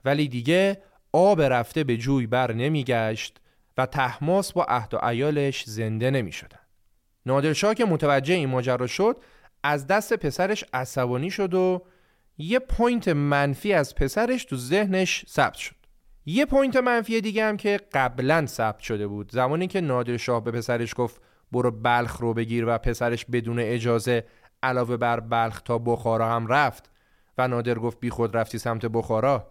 [0.04, 3.40] ولی دیگه آب رفته به جوی بر نمیگشت
[3.76, 6.67] و طهماسب با اهل و عیالش زنده نمی شدن.
[7.28, 9.16] نادرشاه که متوجه این ماجرا شد
[9.62, 11.82] از دست پسرش عصبانی شد و
[12.38, 15.74] یه point منفی از پسرش تو ذهنش ثبت شد.
[16.26, 19.32] یه point منفی دیگه هم که قبلا ثبت شده بود.
[19.32, 21.20] زمانی که نادرشاه به پسرش گفت
[21.52, 24.24] برو بلخ رو بگیر و پسرش بدون اجازه
[24.62, 26.90] علاوه بر بلخ تا بخارا هم رفت.
[27.38, 29.50] و نادر گفت بی خود رفتی سمت بخارا.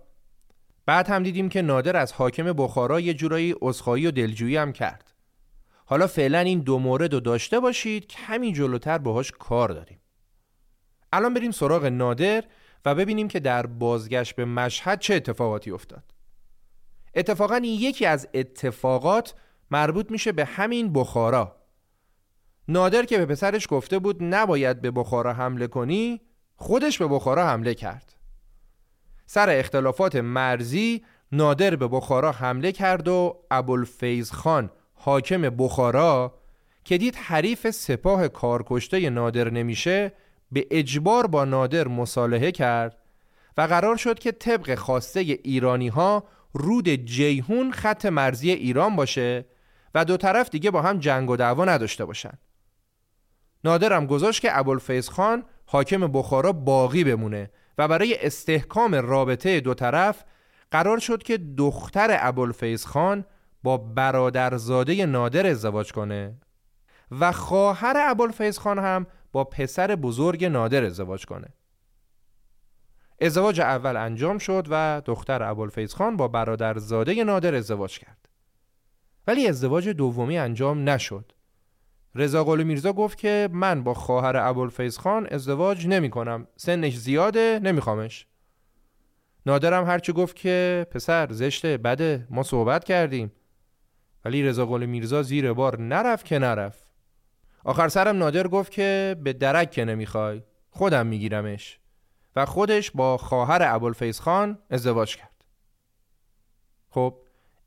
[0.85, 5.16] بعد هم دیدیم که نادر از حاکم بخارا یه جورایی اسخایی و دلجویی هم کرد.
[5.89, 9.99] حالا فعلا این دو مورد رو داشته باشید کمی جلوتر باهاش کار داریم.
[11.13, 12.43] الان بریم سراغ نادر
[12.85, 16.03] و ببینیم که در بازگشت به مشهد چه اتفاقاتی افتاد.
[17.15, 19.33] اتفاقا این یکی از اتفاقات
[19.71, 21.55] مربوط میشه به همین بخارا.
[22.67, 26.21] نادر که به پسرش گفته بود نباید به بخارا حمله کنی
[26.55, 28.15] خودش به بخارا حمله کرد.
[29.25, 34.71] سر اختلافات مرزی نادر به بخارا حمله کرد و ابوالفیض خان
[35.07, 36.33] حاکم بخارا
[36.83, 40.11] که دید حریف سپاه کارکشته نادر نمیشه
[40.51, 42.97] به اجبار با نادر مصالحه کرد
[43.57, 49.45] و قرار شد که طبق خواسته ایرانی ها رود جیهون خط مرزی ایران باشه
[49.95, 52.33] و دو طرف دیگه با هم جنگ و دعوا نداشته باشن.
[53.63, 60.23] نادرم گذاشت که ابوالفیض خان حاکم بخارا باقی بمونه و برای استحکام رابطه دو طرف
[60.71, 63.25] قرار شد که دختر ابوالفیض خان
[63.63, 66.37] با برادرزاده نادر ازدواج کنه
[67.11, 71.47] و خواهر ابوالفیض خان هم با پسر بزرگ نادر ازدواج کنه.
[73.21, 78.29] ازدواج اول انجام شد و دختر ابوالفیض خان با برادرزاده نادر ازدواج کرد.
[79.27, 81.31] ولی ازدواج دومی انجام نشد.
[82.15, 86.47] رضا قلی میرزا گفت که من با خواهر ابوالفیض خان ازدواج نمی کنم.
[86.55, 88.27] سنش زیاده نمیخوامش.
[89.45, 93.31] نادرم هرچی گفت که پسر زشته بده ما صحبت کردیم.
[94.27, 96.91] ولی رضا قلی میرزا زیر بار نرفت که نرفت.
[97.63, 101.79] آخر سرم نادر گفت که به درک که نمی‌خوای خودم میگیرمش.
[102.35, 105.45] و خودش با خواهر ابوالفیض خان ازدواج کرد.
[106.89, 107.17] خب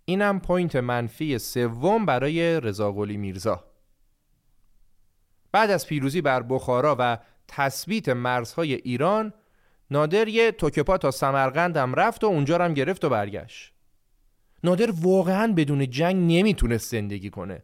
[0.05, 3.65] اینم point منفی سوم برای رضاقلی میرزا.
[5.53, 9.33] بعد از پیروزی بر بخارا و تثبیت مرزهای ایران
[9.91, 13.80] نادر یه تک پا تا سمرقند هم رفت و اونجا هم گرفت و برگشت.
[14.65, 17.63] نادر واقعا بدون جنگ نمی‌تونست زندگی کنه.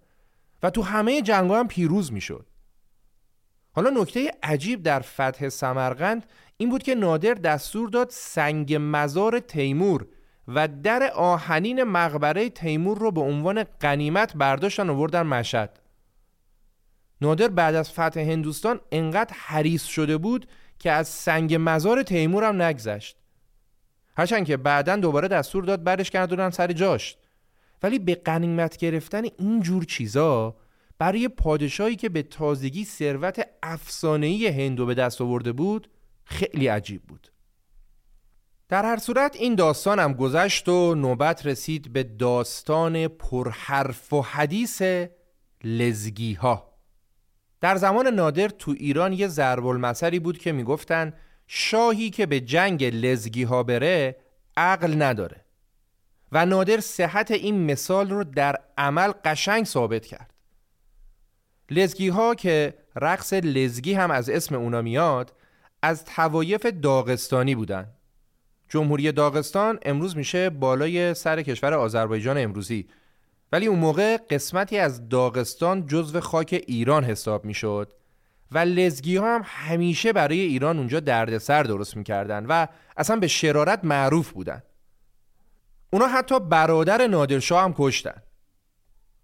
[0.63, 2.47] و تو همه جنگ هم پیروز می‌شد.
[3.73, 6.27] حالا نکته عجیب در فتح سمرقند
[6.57, 10.07] این بود که نادر دستور داد سنگ مزار تیمور
[10.49, 15.71] و در آهنین مقبره تیمور رو به عنوان قنیمت برداشتن آوردن مشد
[17.21, 20.47] نادر بعد از فتح هندوستان انقدر حریص شده بود
[20.79, 23.17] که از سنگ مزار تیمور هم نگذشت.
[24.17, 27.17] هرچند که بعدا دوباره دستور داد برش گردونن سر جاش.
[27.83, 30.57] ولی به قنیمت گرفتن این جور چیزا
[30.99, 35.89] برای پادشاهی که به تازگی ثروت افسانه‌ای هندو به دست آورده بود
[36.25, 37.29] خیلی عجیب بود.
[38.69, 44.83] در هر صورت این داستان هم گذشت و نوبت رسید به داستان پرحرف و حدیث
[45.65, 46.73] لزگی ها
[47.61, 51.13] در زمان نادر تو ایران یه ضرب المثلی بود که می‌گفتن
[51.47, 54.17] شاهی که به جنگ لزگی ها بره
[54.57, 55.45] عقل نداره.
[56.33, 60.35] و نادر صحت این مثال رو در عمل قشنگ ثابت کرد.
[61.71, 65.33] لزگی ها که رقص لزگی هم از اسم اونا میاد
[65.83, 67.89] از توایف داغستانی بودن.
[68.69, 72.89] جمهوری داغستان امروز میشه بالای سر کشور آذربایجان امروزی.
[73.53, 77.93] ولی اون موقع قسمتی از داغستان جزو خاک ایران حساب می‌شد.
[78.53, 82.67] و لزگی ها هم همیشه برای ایران اونجا دردسر درست می‌کردن و
[82.97, 84.63] اصلا به شرارت معروف بودن.
[85.91, 88.23] اونا حتی برادر نادرشاه هم کشتن.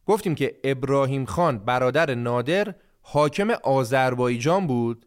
[0.06, 5.06] گفتیم که ابراهیم خان برادر نادر حاکم آذربایجان بود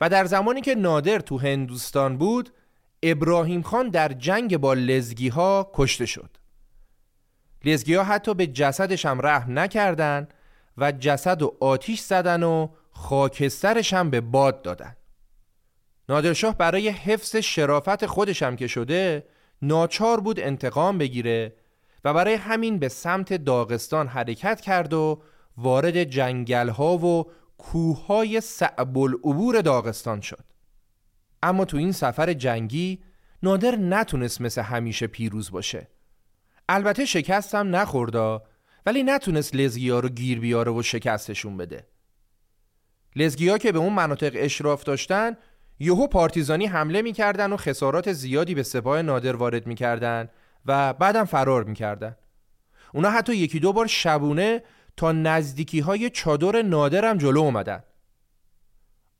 [0.00, 2.50] و در زمانی که نادر تو هندوستان بود
[3.02, 6.36] ابراهیم خان در جنگ با لزگی ها کشته شد.
[7.64, 10.28] لزگی ها حتی به جسدش هم رحم نکردن
[10.78, 14.96] و جسد و آتیش زدن و خاکسترش هم به باد دادن.
[16.08, 19.26] نادرشاه برای حفظ شرافت خودش هم که شده
[19.62, 21.56] ناچار بود انتقام بگیره
[22.04, 25.22] و برای همین به سمت داغستان حرکت کرد و
[25.56, 30.44] وارد جنگل ها و کوه های سعب العبور داغستان شد.
[31.42, 33.02] اما تو این سفر جنگی
[33.42, 35.88] نادر نتونست مثل همیشه پیروز باشه.
[36.68, 38.42] البته شکست هم نخوردا
[38.86, 41.86] ولی نتونست لزگیا رو گیر بیاره و شکستشون بده.
[43.16, 45.36] لزگیا که به اون مناطق اشراف داشتن
[45.78, 50.28] یهو پارتیزانی حمله می‌کردن و خسارات زیادی به سپاه نادر وارد می‌کردن
[50.66, 52.16] و بعدم فرار می‌کردن.
[52.94, 54.62] اونا حتی یکی دو بار شبونه
[54.96, 57.82] تا نزدیکی های چادر نادر هم جلو اومدن.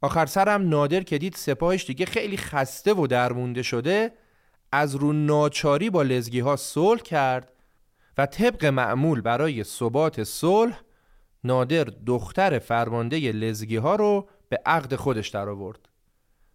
[0.01, 4.13] آخر سرم نادر که دید سپاهش دیگه خیلی خسته و درمونده شده
[4.73, 7.53] از رو ناچاری با لزگی ها صلح کرد
[8.19, 10.81] و طبق معمول برای ثبات صلح
[11.45, 15.89] نادر دختر فرمانده لزگی ها رو به عقد خودش در آورد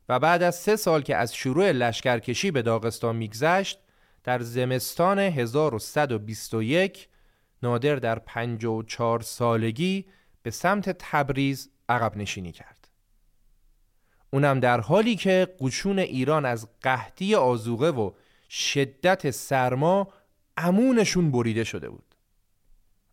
[0.09, 3.79] و بعد از سه سال که از شروع لشکرکشی به داغستان میگذشت
[4.23, 7.07] در زمستان 1121
[7.63, 10.05] نادر در 54 سالگی
[10.43, 12.87] به سمت تبریز عقب نشینی کرد.
[14.33, 18.11] اونم در حالی که قشون ایران از قحطی آزوغه و
[18.49, 20.07] شدت سرما
[20.57, 22.15] امونشون بریده شده بود.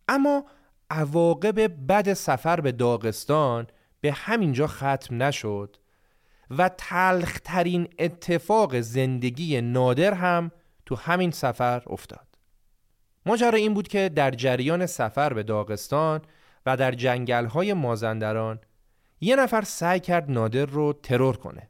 [0.07, 0.45] اما
[0.89, 3.67] عواقب بد سفر به داغستان
[4.01, 5.77] به همینجا ختم نشد
[6.57, 10.51] و تلخترین اتفاق زندگی نادر هم
[10.85, 12.27] تو همین سفر افتاد.
[13.25, 16.21] ماجرا این بود که در جریان سفر به داغستان
[16.65, 18.59] و در جنگل های مازندران
[19.21, 21.69] یه نفر سعی کرد نادر رو ترور کنه.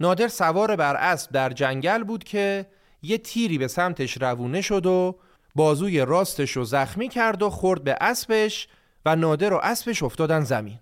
[0.00, 2.66] نادر سوار بر اسب در جنگل بود که
[3.02, 5.18] یه تیری به سمتش روونه شد و
[5.54, 8.68] بازوی راستش رو زخمی کرد و خورد به اسبش
[9.04, 10.78] و نادر و اسبش افتادن زمین.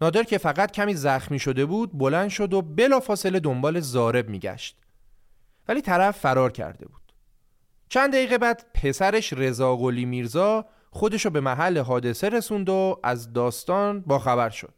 [0.00, 4.76] نادر که فقط کمی زخمی شده بود بلند شد و بلافاصله دنبال زارب میگشت.
[5.68, 7.12] ولی طرف فرار کرده بود.
[7.88, 14.00] چند دقیقه بعد پسرش رضا قلی میرزا خودشو به محل حادثه رسوند و از داستان
[14.00, 14.74] باخبر شد.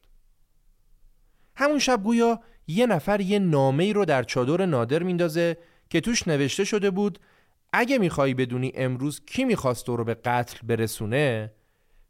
[1.57, 5.57] همون شب گویا یه نفر یه نامه رو در چادر نادر میندازه
[5.91, 7.19] که توش نوشته شده بود
[7.77, 11.53] اگه می‌خوای بدونی امروز کی می‌خواست رو به قتل برسونه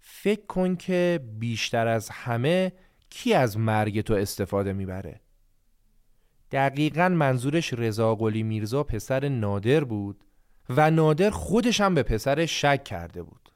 [0.01, 2.73] فکر کن که بیشتر از همه
[3.11, 5.21] کی از مرگ تو استفاده می‌بره.
[6.51, 10.25] دقیقا منظورش رضا قلی میرزا پسر نادر بود
[10.71, 13.53] و نادر خودش هم به پسر شک کرده بود.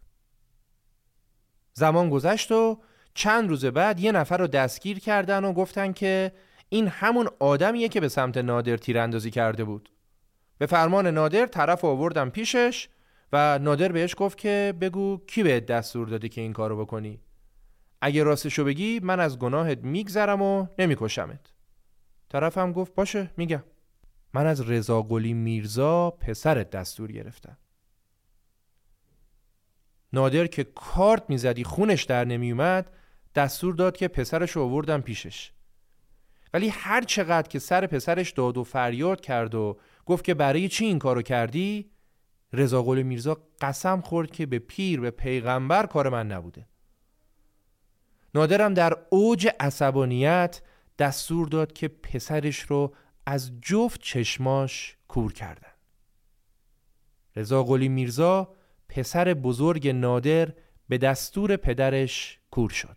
[1.75, 2.81] زمان گذشت و
[3.15, 6.33] چند روز بعد یه نفر رو دستگیر کردن و گفتن که
[6.69, 9.89] این همون آدمیه که به سمت نادر تیراندازی کرده بود.
[10.59, 12.89] به فرمان نادر طرف آوردن پیشش
[13.33, 17.21] و نادر بهش گفت که بگو کی بهت دستور داده که این کارو بکنی.
[18.01, 21.53] اگه راستشو بگی من از گناهت میگذرم و نمیکشمت.
[22.29, 23.63] طرف هم گفت باشه میگم.
[24.35, 27.59] من از رضا قلی میرزا پسرت دستور گرفتم.
[30.13, 32.91] نادر که کارت می‌زدی خونش در نمیومد
[33.35, 35.53] دستور داد که پسرش رو آوردن پیشش.
[36.55, 39.79] ولی هر چقدر که سر پسرش داد و فریاد کرد و
[40.09, 41.91] گفت که برای چی این کارو کردی؟
[42.53, 46.67] رضا قلی میرزا قسم خورد که به پیر به پیغمبر کار من نبوده.
[48.35, 50.63] نادرم در اوج عصبانیت
[50.99, 52.95] دستور داد که پسرش رو
[53.27, 55.73] از جفت چشماش کور کردن.
[57.37, 58.55] رضا قلی میرزا
[58.89, 60.53] پسر بزرگ نادر
[60.89, 62.97] به دستور پدرش کور شد.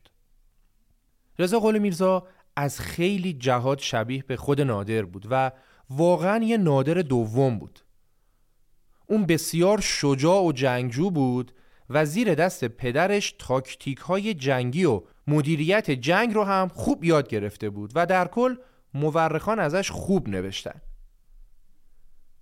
[1.39, 5.51] رضا قلی میرزا از خیلی جهات شبیه به خود نادر بود و
[5.97, 7.79] واقعا یه نادر دوم بود.
[9.07, 11.51] اون بسیار شجاع و جنگجو بود
[11.89, 17.69] و زیر دست پدرش تاکتیک های جنگی و مدیریت جنگ رو هم خوب یاد گرفته
[17.69, 18.55] بود و در کل
[18.93, 20.81] مورخان ازش خوب نوشتن.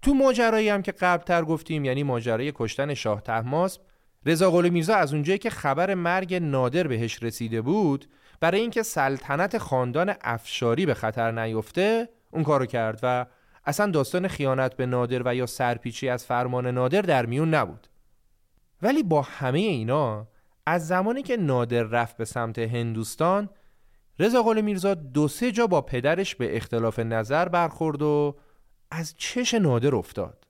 [0.02, 3.82] تو ماجرایی هم که قبلتر گفتیم یعنی ماجرای کشتن شاه تحماسب
[4.26, 8.06] رضا قلی میرزا از اونجایی که خبر مرگ نادر بهش رسیده بود
[8.40, 13.26] برای اینکه سلطنت خاندان افشاری به خطر نیفته اون کارو کرد و
[13.70, 17.88] اصلا داستان خیانت به نادر و یا سرپیچی از فرمان نادر در میون نبود.
[18.82, 20.28] ولی با همه اینا
[20.66, 23.50] از زمانی که نادر رفت به سمت هندوستان
[24.20, 28.36] رضا قل میرزا دو سه جا با پدرش به اختلاف نظر برخورد و
[28.92, 30.48] از چش نادر افتاد.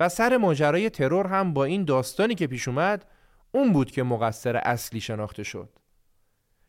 [0.00, 3.04] و سر ماجرای ترور هم با این داستانی که پیش اومد
[3.52, 5.68] اون بود که مقصر اصلی شناخته شد.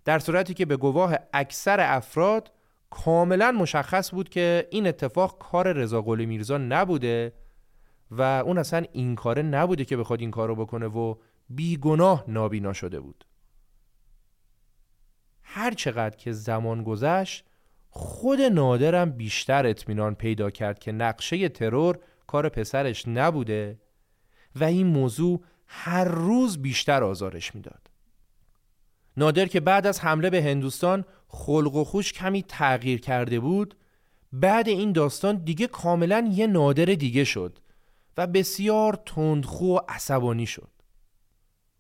[0.06, 2.52] در صورتی که به گواه اکثر افراد
[2.94, 7.34] کاملا مشخص بود که این اتفاق کار رضا قلی میرزا نبوده
[8.12, 11.16] و اون اصلا این کاره نبوده که بخواد این کارو بکنه و
[11.50, 13.26] بیگناه نابینا شده بود
[15.44, 17.46] هر چقدر که زمان گذشت
[17.90, 23.80] خود نادرم بیشتر اطمینان پیدا کرد که نقشه ترور کار پسرش نبوده
[24.56, 27.90] و این موضوع هر روز بیشتر آزارش می‌داد.
[29.18, 33.76] نادر که بعد از حمله به هندوستان خلق و خوش کمی تغییر کرده بود
[34.34, 37.60] بعد این داستان دیگه کاملا یه نادر دیگه شد
[38.18, 40.70] و بسیار تندخو و عصبانی شد.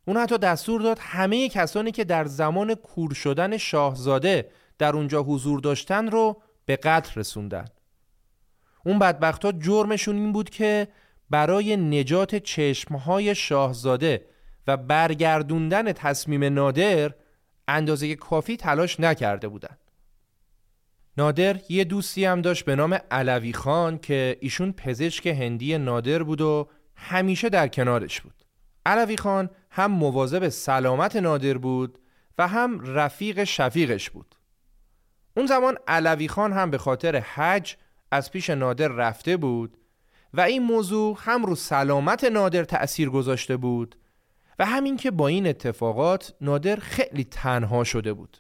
[0.07, 5.59] اون حتی دستور داد همه کسانی که در زمان کور شدن شاهزاده در اونجا حضور
[5.59, 7.65] داشتن رو به قتل رسوندن.
[8.85, 10.87] اون بدبخت جرمشون این بود که
[11.29, 14.25] برای نجات چشمهای شاهزاده
[14.67, 17.13] و برگردوندن تصمیم نادر
[17.67, 19.79] اندازه کافی تلاش نکرده بودند.
[21.17, 26.41] نادر یه دوستی هم داشت به نام علوی خان که ایشون پزشک هندی نادر بود
[26.41, 28.45] و همیشه در کنارش بود.
[28.85, 31.99] علوی خان هم مواظب سلامت نادر بود
[32.37, 34.35] و هم رفیق شفیقش بود.
[35.37, 37.75] اون زمان علوی خان هم به خاطر حج
[38.11, 39.77] از پیش نادر رفته بود
[40.33, 43.95] و این موضوع هم رو سلامت نادر تأثیر گذاشته بود
[44.59, 48.37] و همین که با این اتفاقات نادر خیلی تنها شده بود.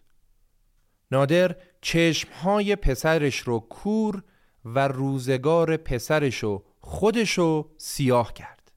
[1.11, 4.23] نادر چشمهای پسرش رو کور
[4.65, 8.71] و روزگار پسرش رو خودش رو سیاه کرد.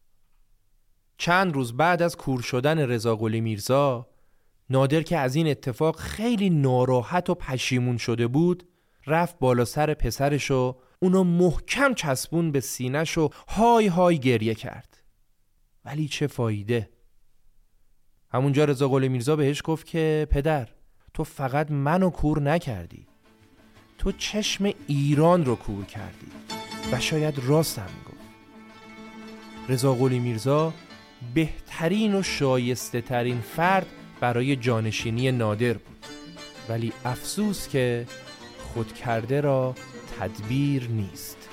[1.18, 4.08] چند روز بعد از کور شدن رضا قلی میرزا
[4.70, 8.68] نادر که از این اتفاق خیلی ناراحت و پشیمون شده بود
[9.06, 15.02] رفت بالا سر پسرش و اونو محکم چسبون به سینش و های های گریه کرد.
[15.84, 16.90] ولی چه فایده؟
[18.36, 20.68] همونجا رضا قلی میرزا بهش گفت که پدر
[21.14, 23.06] تو فقط منو کور نکردی.
[23.98, 26.26] تو چشم ایران رو کور کردی.
[26.92, 28.16] و شاید راست هم گفت
[29.68, 30.72] رضا قلی میرزا
[31.34, 33.86] بهترین و شایسته ترین فرد
[34.20, 36.06] برای جانشینی نادر بود.
[36.68, 38.06] ولی افسوس که
[38.58, 39.74] خود کرده را
[40.18, 41.45] تدبیر نیست.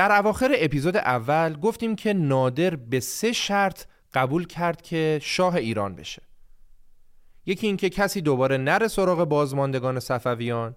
[0.00, 5.94] در اواخر اپیزود اول گفتیم که نادر به سه شرط قبول کرد که شاه ایران
[5.94, 6.22] بشه.
[7.46, 10.76] یکی اینکه کسی دوباره نره سراغ بازماندگان صفویان.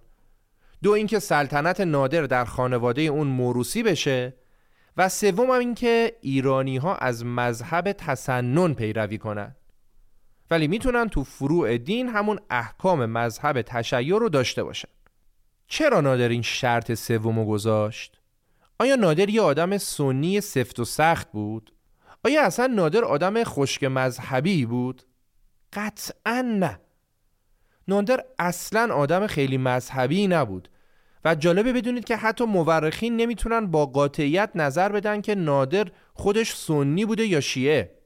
[0.82, 4.34] دو اینکه سلطنت نادر در خانواده اون موروسی بشه.
[4.96, 9.56] و سوم هم اینکه ایرانی ها از مذهب تسنن پیروی کنند.
[10.50, 14.88] ولی می‌تونن تو فروع دین همون احکام مذهب تشیع رو داشته باشن.
[15.66, 18.20] چرا نادر این شرط سومو گذاشت؟
[18.78, 21.72] آیا نادر یه آدم سنی سفت و سخت بود؟
[22.24, 25.02] آیا اصلا نادر آدم خشک مذهبی بود؟
[25.72, 26.80] قطعا نه.
[27.88, 30.68] نادر اصلا آدم خیلی مذهبی نبود
[31.24, 37.04] و جالبه بدونید که حتی مورخین نمی‌تونن با قاطعیت نظر بدن که نادر خودش سنی
[37.04, 37.98] بوده یا شیعه.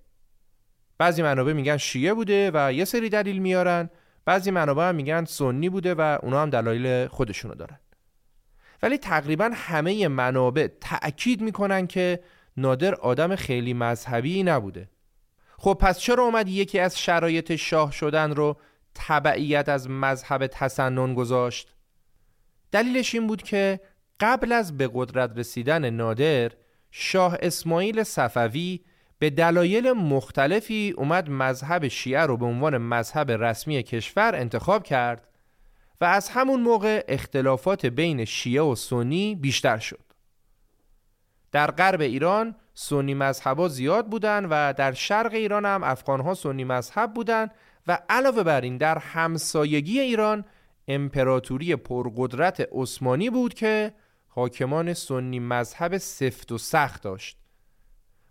[0.99, 3.91] بعضی منابع میگن شیعه بوده و یه سری دلیل میارن
[4.25, 7.79] بعضی منابع هم میگن سنی بوده و اونا هم دلایل خودشونو دارن.
[8.83, 12.21] ولی تقریبا همه منابع تأکید می‌کنن که
[12.57, 14.89] نادر آدم خیلی مذهبی نبوده.
[15.59, 18.57] خب پس چرا اومد یکی از شرایط شاه شدن رو
[18.95, 21.75] تبعیت از مذهب تسنن گذاشت؟
[22.73, 23.81] دلیلش این بود که
[24.21, 26.51] قبل از به قدرت رسیدن نادر
[26.91, 28.81] شاه اسماعیل صفوی
[29.19, 35.29] به دلایل مختلفی اومد مذهب شیعه رو به عنوان مذهب رسمی کشور انتخاب کرد
[36.01, 40.09] و از همون موقع اختلافات بین شیعه و سنی بیشتر شد.
[41.53, 47.15] در غرب ایران سنی مذهبا زیاد بودند و در شرق ایران هم افغانها سنی مذهب
[47.15, 47.51] بودند
[47.87, 50.45] و علاوه بر این در همسایگی ایران
[50.89, 53.95] امپراتوری پرقدرت عثمانی بود که
[54.29, 57.39] حاکمان سنی مذهب سفت و سخت داشت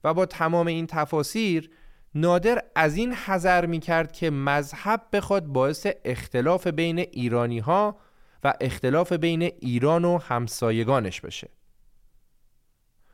[0.03, 1.72] و با تمام این تفاسیر
[2.22, 7.97] نادر از این حذر می کرد که مذهب بخواد باعث اختلاف بین ایرانی ها
[8.43, 11.49] و اختلاف بین ایران و همسایگانش بشه.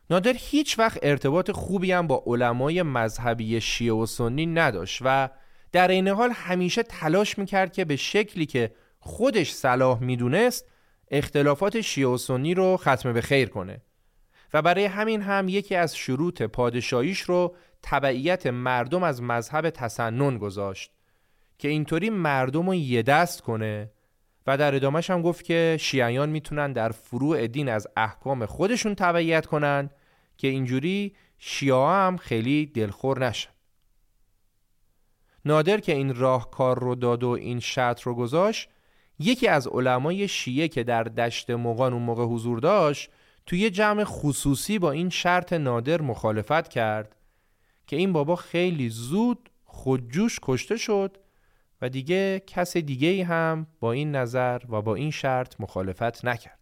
[0.09, 5.29] نادر هیچ وقت ارتباط خوبی هم با علمای مذهبی شیعه و سنی نداشت و
[5.71, 10.65] در این حال همیشه تلاش می‌کرد که به شکلی که خودش صلاح می‌دونست
[11.11, 13.81] اختلافات شیعه و سنی رو ختم به خیر کنه.
[14.53, 20.91] و برای همین هم یکی از شروط پادشاهیش رو تبعیت مردم از مذهب تسنن گذاشت
[21.57, 23.91] که اینطوری مردم رو یه دست کنه
[24.47, 29.45] و در ادامهش هم گفت که شیعیان می‌تونن در فروع دین از احکام خودشون تبعیت
[29.45, 29.89] کنن
[30.37, 33.49] که اینجوری شیعه هم خیلی دلخور نشن.
[35.45, 38.69] نادر که این راهکار رو داد و این شرط رو گذاشت
[39.19, 43.09] یکی از علمای شیعه که در دشت مقان اون موقع حضور داشت
[43.45, 47.15] توی جمع خصوصی با این شرط نادر مخالفت کرد
[47.87, 51.17] که این بابا خیلی زود خودجوش کشته شد
[51.81, 56.59] و دیگه کس دیگه هم با این نظر و با این شرط مخالفت نکرد.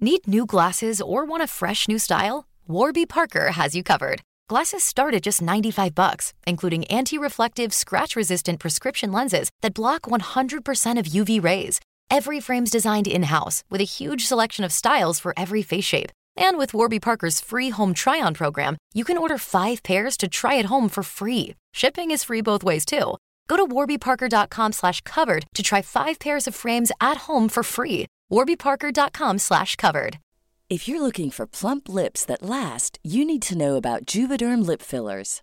[0.00, 2.38] Need new glasses or want a fresh new style?
[2.68, 4.20] Warby Parker has you covered.
[4.48, 11.06] Glasses start at just 95 bucks, including anti-reflective, scratch-resistant prescription lenses that block 100% of
[11.06, 11.80] UV rays.
[12.10, 16.10] Every frame's designed in-house with a huge selection of styles for every face shape.
[16.36, 20.58] And with Warby Parker's free home try-on program, you can order five pairs to try
[20.58, 21.54] at home for free.
[21.74, 23.18] Shipping is free both ways too.
[23.48, 28.06] Go to warbyparker.com slash covered to try five pairs of frames at home for free.
[28.30, 30.18] warbyparker.com slash covered.
[30.70, 34.80] If you're looking for plump lips that last, you need to know about Juvederm lip
[34.80, 35.42] fillers.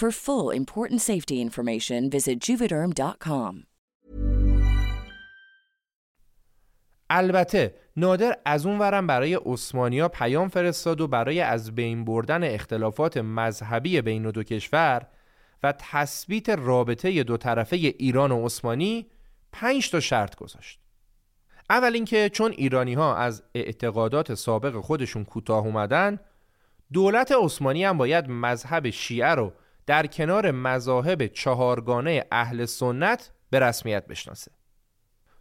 [0.00, 3.66] For full important safety information, visit juvederm.com.
[7.10, 13.16] البته نادر از اون ورم برای عثمانیا پیام فرستاد و برای از بین بردن اختلافات
[13.16, 15.06] مذهبی بین دو کشور
[15.62, 19.06] و تثبیت رابطه دو طرفه ایران و عثمانی
[19.52, 20.80] پنج تا شرط گذاشت.
[21.70, 26.18] اول اینکه چون ایرانی ها از اعتقادات سابق خودشون کوتاه اومدن
[26.92, 29.52] دولت عثمانی هم باید مذهب شیعه رو
[29.90, 34.50] در کنار مذاهب چهارگانه اهل سنت به رسمیت بشناسه.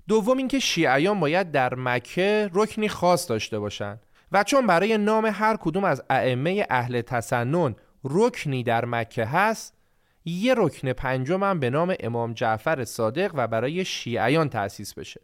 [0.08, 5.58] دوم اینکه شیعیان باید در مکه رکنی خاص داشته باشند و چون برای نام هر
[5.58, 9.78] کدوم از ائمه اهل تسنن رکنی در مکه هست
[10.26, 15.22] یه رکن پنجم هم به نام امام جعفر صادق و برای شیعیان تأسیس بشه.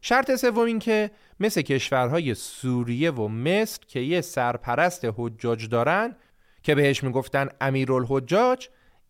[0.00, 6.16] شرط سوم این که مثل کشورهای سوریه و مصر که یه سرپرست حجاج دارن
[6.62, 8.68] که بهش می‌گفتن امیرالحجاج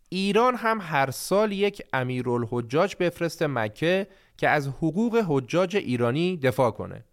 [0.08, 7.04] ایران هم هر سال یک امیرالحجاج بفرسته مکه که از حقوق حجاج ایرانی دفاع کنه.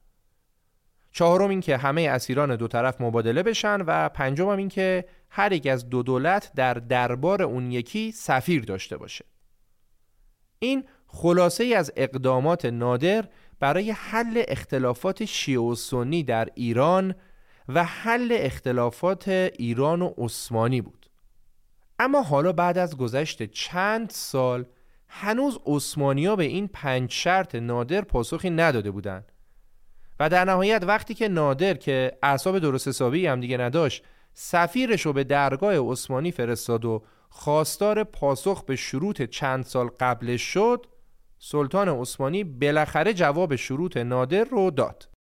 [1.11, 5.67] چهارم این که همه اسیران دو طرف مبادله بشن و پنجم این که هر یک
[5.67, 9.25] از دو دولت در دربار اون یکی سفیر داشته باشه.
[10.59, 13.27] این خلاصه ای از اقدامات نادر
[13.59, 17.15] برای حل اختلافات شیعه و سنی در ایران
[17.69, 21.09] و حل اختلافات ایران و عثمانی بود.
[21.99, 24.65] اما حالا بعد از گذشت چند سال
[25.07, 29.31] هنوز عثمانیا به این پنج شرط نادر پاسخی نداده بودند.
[30.19, 34.03] و در نهایت وقتی که نادر که اعصاب درست حسابی هم دیگه نداشت
[34.33, 40.85] سفیرش رو به درگاه عثمانی فرستاد و خواستار پاسخ به شروط چند سال قبلش شد
[41.39, 45.16] سلطان عثمانی بالاخره جواب شروط نادر رو داد.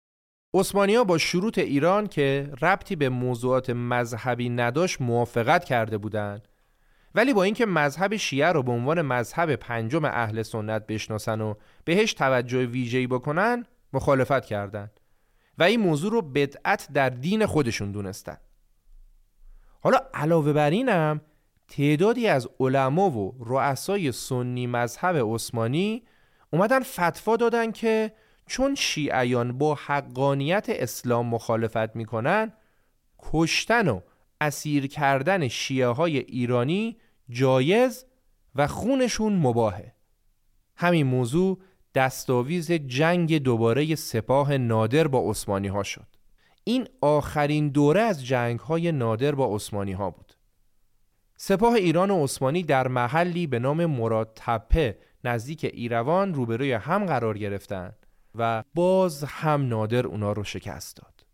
[0.58, 6.48] عثمانی با شروط ایران که ربطی به موضوعات مذهبی نداشت موافقت کرده بودند.
[7.14, 11.54] ولی با اینکه مذهب شیعه رو به عنوان مذهب پنجم اهل سنت بشناسن و
[11.84, 15.00] بهش توجه ویژه‌ای بکنن مخالفت کردند.
[15.58, 18.36] و این موضوع رو بدعت در دین خودشون دونستن.
[19.80, 21.20] حالا علاوه بر اینم
[21.68, 26.02] تعدادی از علما و رؤسای سنی مذهب عثمانی
[26.50, 28.12] اومدن فتوا دادن که
[28.46, 32.52] چون شیعیان با حقانیت اسلام مخالفت می‌کنن
[33.18, 34.00] کشتن و
[34.40, 36.96] اسیر کردن شیعه های ایرانی
[37.28, 38.04] جایز
[38.54, 39.94] و خونشون مباهه.
[40.76, 41.58] همین موضوع
[41.94, 46.06] دستاویز جنگ دوباره سپاه نادر با عثمانی ها شد.
[46.64, 50.32] این آخرین دوره از جنگ های نادر با عثمانی ها بود.
[51.36, 57.38] سپاه ایران و عثمانی در محلی به نام مراد تپه نزدیک ایروان روبروی هم قرار
[57.38, 58.05] گرفتند.
[58.38, 61.26] و باز هم نادر اونا رو شکست داد.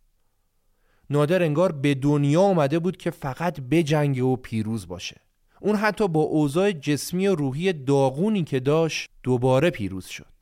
[1.09, 5.21] نادر انگار به دنیا آمده بود که فقط جنگ و پیروز باشه.
[5.61, 10.33] اون حتی با اوضاع جسمی و روحی داغونی که داشت دوباره پیروز شد.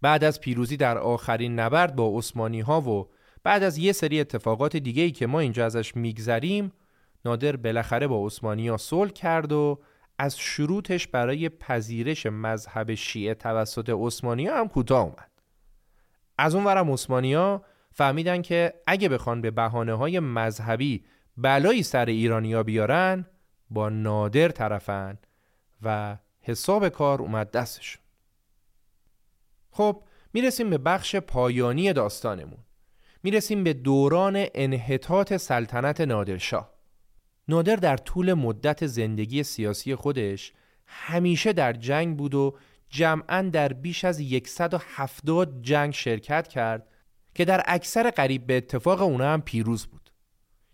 [0.00, 3.08] بعد از پیروزی در آخرین نبرد با عثمانی ها و
[3.42, 6.72] بعد از یه سری اتفاقات دیگه ای که ما اینجا ازش میگذریم
[7.24, 9.78] نادر بالاخره با عثمانی ها صلح کرد و
[10.18, 15.30] از شروطش برای پذیرش مذهب شیعه توسط عثمانی هم کوتاه اومد.
[16.38, 21.04] از اون ورم عثمانی ها فهمیدن که اگه بخوان به بحانه های مذهبی
[21.36, 23.26] بلایی سر ایرانیا بیارن
[23.70, 25.18] با نادر طرفن
[25.82, 28.02] و حساب کار اومد دستشون.
[29.70, 30.02] خب
[30.32, 32.64] می‌رسیم به بخش پایانی داستانمون.
[33.22, 36.75] می‌رسیم به دوران انحطاط سلطنت نادرشاه.
[37.48, 40.52] نادر در طول مدت زندگی سیاسی خودش
[40.86, 42.56] همیشه در جنگ بود و
[42.88, 46.88] جمعا در بیش از 170 جنگ شرکت کرد
[47.34, 50.10] که در اکثر قریب به اتفاق اونا هم پیروز بود.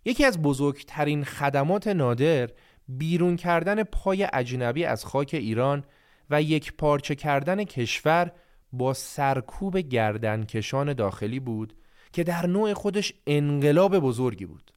[0.04, 2.50] یکی از بزرگترین خدمات نادر
[2.88, 5.84] بیرون کردن پای اجنبی از خاک ایران
[6.30, 8.32] و یک پارچه کردن کشور
[8.72, 11.74] با سرکوب گردنکشان داخلی بود
[12.12, 14.72] که در نوع خودش انقلاب بزرگی بود.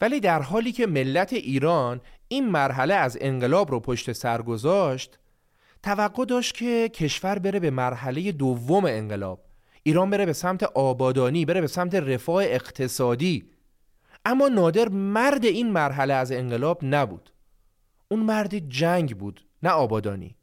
[0.00, 5.18] ولی در حالی که ملت ایران این مرحله از انقلاب رو پشت سر گذاشت
[5.82, 9.44] توقع داشت که کشور بره به مرحله دوم انقلاب.
[9.82, 13.50] ایران بره به سمت آبادانی بره به سمت رفاه اقتصادی.
[14.24, 17.30] اما نادر مرد این مرحله از انقلاب نبود.
[18.08, 20.36] اون مرد جنگ بود نه آبادانی.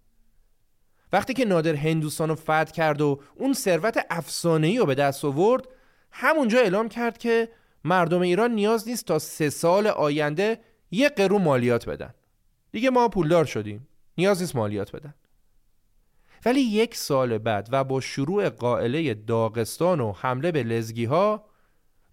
[1.14, 5.68] وقتی که نادر هندوستان رو فتح کرد و اون ثروت افسانه‌ای رو به دست آورد
[6.12, 7.50] همونجا اعلام کرد که
[7.84, 10.60] مردم ایران نیاز نیست تا سه سال آینده
[10.92, 12.14] یه قرو مالیات بدن.
[12.72, 13.88] دیگه ما پولدار شدیم.
[14.18, 15.14] نیاز نیست مالیات بدن.
[16.46, 21.46] ولی یک سال بعد و با شروع قائله داغستان و حمله به لزگی ها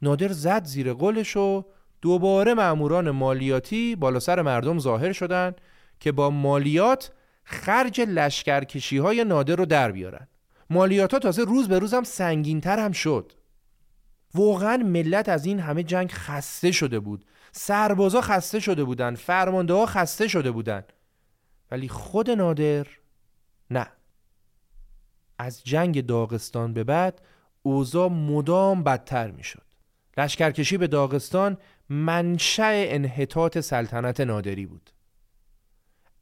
[0.02, 1.64] نادر زد زیر قولش و
[2.02, 5.60] دوباره ماموران مالیاتی بالا سر مردم ظاهر شدند
[6.00, 7.12] که با مالیات
[7.44, 10.28] خرج لشکرکشی های نادر رو در بیارن.
[10.70, 13.32] مالیات ها تازه روز به روزم سنگینتر هم شد.
[14.34, 17.24] واقعا ملت از این همه جنگ خسته شده بود.
[17.52, 20.84] سربازا خسته شده بودن فرمانده ها خسته شده بودن.
[21.70, 22.86] ولی خود نادر
[23.70, 23.86] نه.
[25.38, 27.20] از جنگ داغستان به بعد
[27.62, 29.62] اوضاع مدام بدتر می‌شد.
[30.16, 31.58] لشکرکشی به داغستان
[31.88, 34.90] منشأ انحطاط سلطنت نادری بود.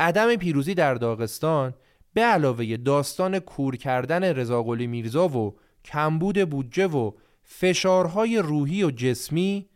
[0.01, 1.75] عدم پیروزی در داغستان
[2.15, 7.13] به علاوه داستان کور کردن رضاقلی میرزا و کمبود بودجه و
[7.49, 9.69] فشارهای روحی و جسمی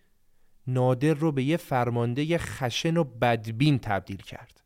[0.67, 4.61] نادر رو به یه فرمانده خشن و بدبین تبدیل کرد.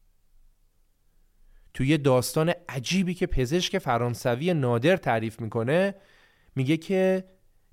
[1.75, 5.95] توی داستان عجیبی که پزشک فرانسوی نادر تعریف می‌کنه
[6.57, 7.25] میگه که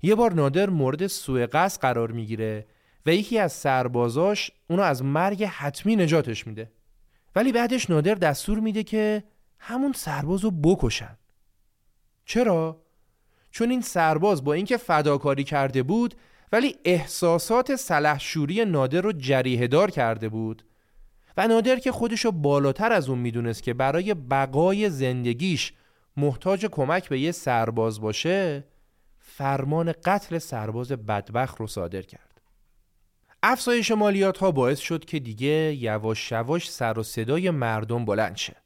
[0.02, 2.66] یه بار نادر مورد سوء قصد قرار می‌گیره
[3.06, 6.72] و یکی از سربازاش اونو از مرگ حتمی نجاتش میده
[7.36, 9.24] ولی بعدش نادر دستور میده که
[9.58, 11.18] همون سرباز رو بکشن
[12.24, 12.81] چرا؟
[13.52, 16.14] چون این سرباز با اینکه فداکاری کرده بود
[16.52, 20.64] ولی احساسات سلحشوری نادر رو جریه دار کرده بود.
[21.36, 25.72] و نادر که خودشو بالاتر از اون می‌دونست که برای بقای زندگیش
[26.16, 28.64] محتاج کمک به یه سرباز باشه
[29.18, 32.40] فرمان قتل سرباز بدبخت رو صادر کرد.
[33.42, 38.56] افزایش مالیات ها باعث شد که دیگه یواش یواش سر و صدای مردم بلند شه.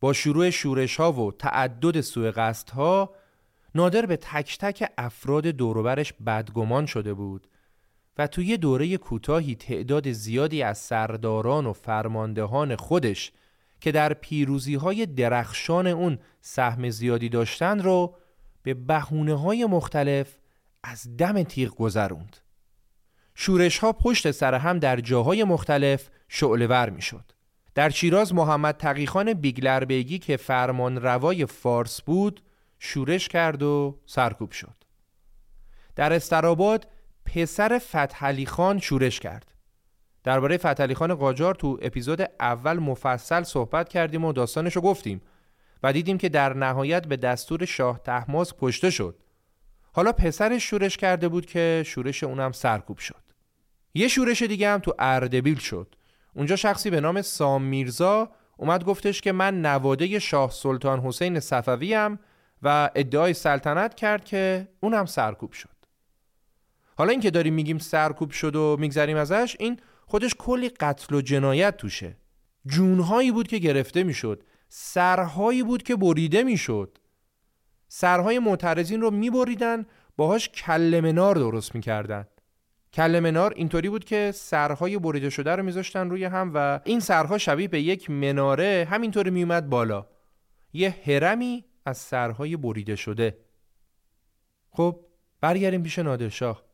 [0.00, 3.14] با شروع شورش ها و تعدد سوء قصد ها
[3.74, 7.48] نادر به تک تک افراد دوروبرش بدگمان شده بود
[8.18, 13.32] و توی دوره کوتاهی تعداد زیادی از سرداران و فرماندهان خودش
[13.80, 18.14] که در پیروزی های درخشان اون سهم زیادی داشتن رو
[18.62, 20.38] به بحونه های مختلف
[20.82, 22.36] از دم تیغ گذروند.
[23.34, 27.32] شورش ها پشت سر هم در جاهای مختلف شعلور می شد.
[27.74, 32.42] در شیراز محمد تقیخان بیگلربیگی که فرمان روای فارس بود
[32.78, 34.74] شورش کرد و سرکوب شد.
[35.96, 36.86] در استراباد
[37.24, 39.54] پسر فتحعلی خان شورش کرد.
[40.24, 45.22] درباره فتحعلی خان قاجار تو اپیزود اول مفصل صحبت کردیم و داستانشو گفتیم
[45.82, 49.18] و دیدیم که در نهایت به دستور شاه تحماس کشته شد.
[49.92, 53.22] حالا پسرش شورش کرده بود که شورش اونم سرکوب شد.
[53.94, 55.94] یه شورش دیگه هم تو اردبیل شد.
[56.34, 61.94] اونجا شخصی به نام سام میرزا اومد گفتش که من نواده شاه سلطان حسین صفوی
[62.62, 65.78] و ادعای سلطنت کرد که اونم سرکوب شد.
[66.96, 71.76] حالا اینکه داریم میگیم سرکوب شد و میگذریم ازش این خودش کلی قتل و جنایت
[71.76, 72.16] توشه.
[72.66, 76.98] جونهایی بود که گرفته می‌شد، سرهایی بود که بریده می‌شد.
[77.88, 79.86] سرهای معترضین رو میبریدن
[80.16, 82.26] باهاش کل منار درست می‌کردن.
[82.92, 87.38] کل منار اینطوری بود که سرهای بریده شده رو میذاشتن روی هم و این سرها
[87.38, 90.06] شبیه به یک مناره همینطوری میومد بالا.
[90.72, 93.38] یه هرمی از سرهای بریده شده
[94.70, 95.00] خب
[95.40, 96.64] برگردیم پیش نادرشاه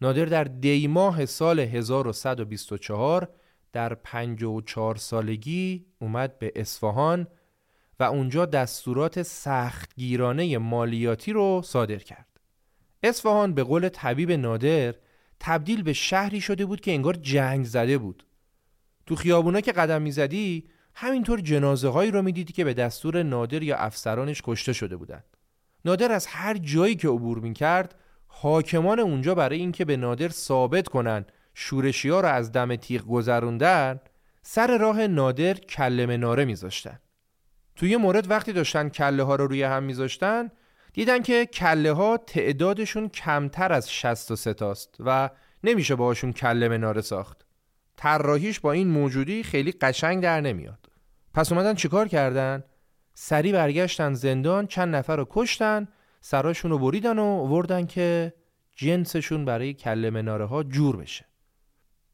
[0.00, 3.28] نادر در دیماه سال 1124
[3.72, 7.26] در 54 سالگی اومد به اصفهان
[8.00, 12.40] و اونجا دستورات سختگیرانه مالیاتی رو صادر کرد.
[13.02, 14.94] اصفهان به قول طبیب نادر
[15.40, 18.26] تبدیل به شهری شده بود که انگار جنگ زده بود.
[19.06, 20.68] تو خیابونا که قدم می‌زدی
[21.00, 25.24] همینطور جنازه هایی رو می‌دیدی که به دستور نادر یا افسرانش کشته شده بودند.
[25.84, 27.94] نادر از هر جایی که عبور می‌کرد
[28.26, 31.24] حاکمان اونجا برای اینکه به نادر ثابت کنن
[31.54, 34.00] شورشی ها رو از دم تیغ گذروندن
[34.42, 36.98] سر راه نادر کله مناره میذاشتن.
[37.76, 40.50] توی مورد وقتی داشتن کله ها رو روی هم میذاشتن
[40.92, 45.30] دیدن که کله ها تعدادشون کمتر از 63 تاست و
[45.64, 47.46] نمیشه باهاشون کله مناره ساخت.
[47.96, 50.87] طراحیش با این موجودی خیلی قشنگ در نمیاد.
[51.38, 52.64] پس اومدن چیکار کردن؟
[53.14, 55.88] سری برگشتن زندان چند نفر رو کشتن
[56.20, 58.34] سراشون رو بریدن و وردن که
[58.76, 61.24] جنسشون برای کل مناره ها جور بشه.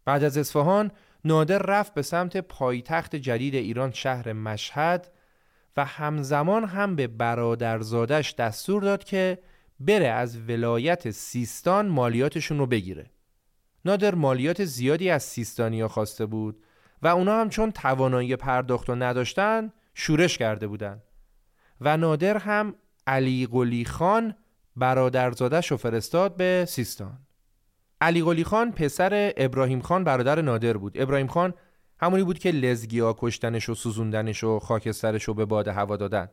[0.04, 0.90] بعد از اصفهان
[1.24, 5.12] نادر رفت به سمت پایتخت جدید ایران شهر مشهد
[5.76, 9.38] و همزمان هم به برادرزادش دستور داد که
[9.80, 13.10] بره از ولایت سیستان مالیاتشون رو بگیره.
[13.84, 16.63] نادر مالیات زیادی از سیستانیا خواسته بود
[17.04, 21.02] و اونا هم چون توانایی پرداخت و نداشتن شورش کرده بودن.
[21.80, 22.74] و نادر هم
[23.06, 24.34] علی قلی خان
[24.76, 27.18] برادرزادش رو فرستاد به سیستان.
[28.00, 31.00] علی قلی خان پسر ابراهیم خان برادر نادر بود.
[31.00, 31.54] ابراهیم خان
[32.00, 36.28] همونی بود که لزگیا کشتنش و سوزوندنش و خاکسترش رو به باد هوا دادن.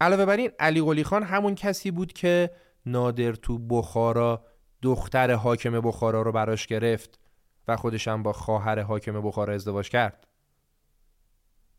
[0.00, 2.50] علاوه بر این علی قلی خان همون کسی بود که
[2.86, 4.44] نادر تو بخارا
[4.82, 7.27] دختر حاکم بخارا رو براش گرفت.
[7.68, 10.26] و خودش هم با خواهر حاکم بخارا ازدواج کرد.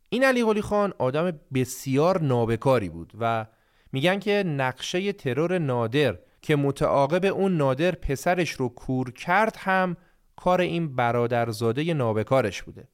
[0.10, 3.46] این علی قلی خان آدم بسیار نابکاری بود و
[3.92, 9.98] میگن که نقشه ترور نادر که متعاقب اون نادر پسرش رو کور کرد هم
[10.36, 12.88] کار این برادرزاده نابکارش بوده.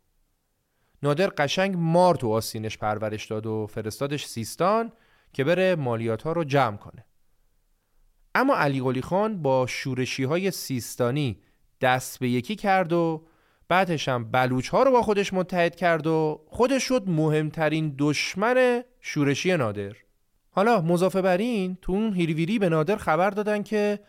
[1.04, 4.92] نادر قشنگ مار تو آسینش پرورش داد و فرستادش سیستان
[5.34, 7.06] که بره مالیات ها رو جمع کنه.
[8.36, 11.42] اما علی قلی خان با شورشی های سیستانی
[11.82, 13.24] دست به یکی کرد و
[13.68, 19.58] بعدش هم بلوچ ها رو با خودش متحد کرد و خودش شد مهمترین دشمن شورشی
[19.58, 19.94] نادر.
[20.52, 24.00] حالا مضافه بر این تو اون هیرویری به نادر خبر دادن که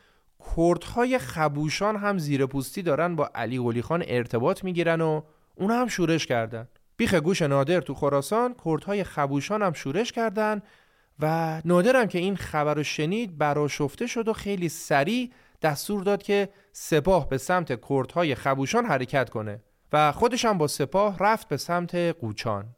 [0.56, 5.22] کردهای خبوشان هم زیر پوستی دارن با علی قلی خان ارتباط می‌گیرن و
[5.54, 6.68] اونا هم شورش کردن.
[6.96, 10.62] بیخ گوش نادر تو خراسان کردهای خبوشان هم شورش کردن
[11.20, 15.30] و نادرم که این خبر رو شنید براشفته شد و خیلی سریع
[15.62, 21.18] دستور داد که سپاه به سمت کردهای خبوشان حرکت کنه و خودش هم با سپاه
[21.18, 22.76] رفت به سمت قوچان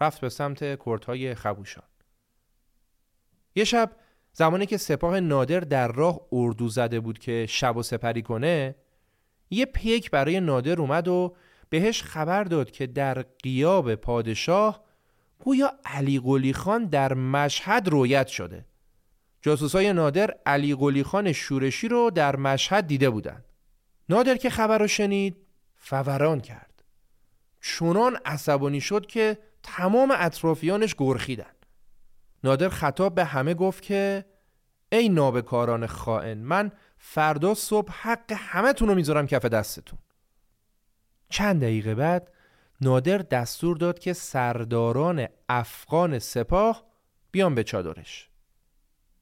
[0.00, 1.84] رفت به سمت کردهای خبوشان.
[3.54, 3.90] یه شب
[4.32, 8.74] زمانی که سپاه نادر در راه اردو زده بود که شب و سپری کنه
[9.50, 11.36] یه پیک برای نادر اومد و
[11.70, 14.84] بهش خبر داد که در قیاب پادشاه
[15.38, 18.64] گویا علی قلی خان در مشهد رویت شده.
[19.42, 23.44] جاسوسای نادر علی قلی خان شورشی رو در مشهد دیده بودند.
[24.08, 25.36] نادر که خبر رو شنید
[25.76, 26.84] فوران کرد.
[27.60, 31.52] چونان عصبانی شد که تمام اطرافیانش گرخیدن.
[32.44, 34.24] نادر خطاب به همه گفت که
[34.92, 39.98] ای نابکاران خائن من فردا صبح حق همه تون رو می‌ذارم کف دستتون.
[41.28, 42.30] چند دقیقه بعد
[42.80, 46.84] نادر دستور داد که سرداران افغان سپاه
[47.30, 48.27] بیان به چادرش.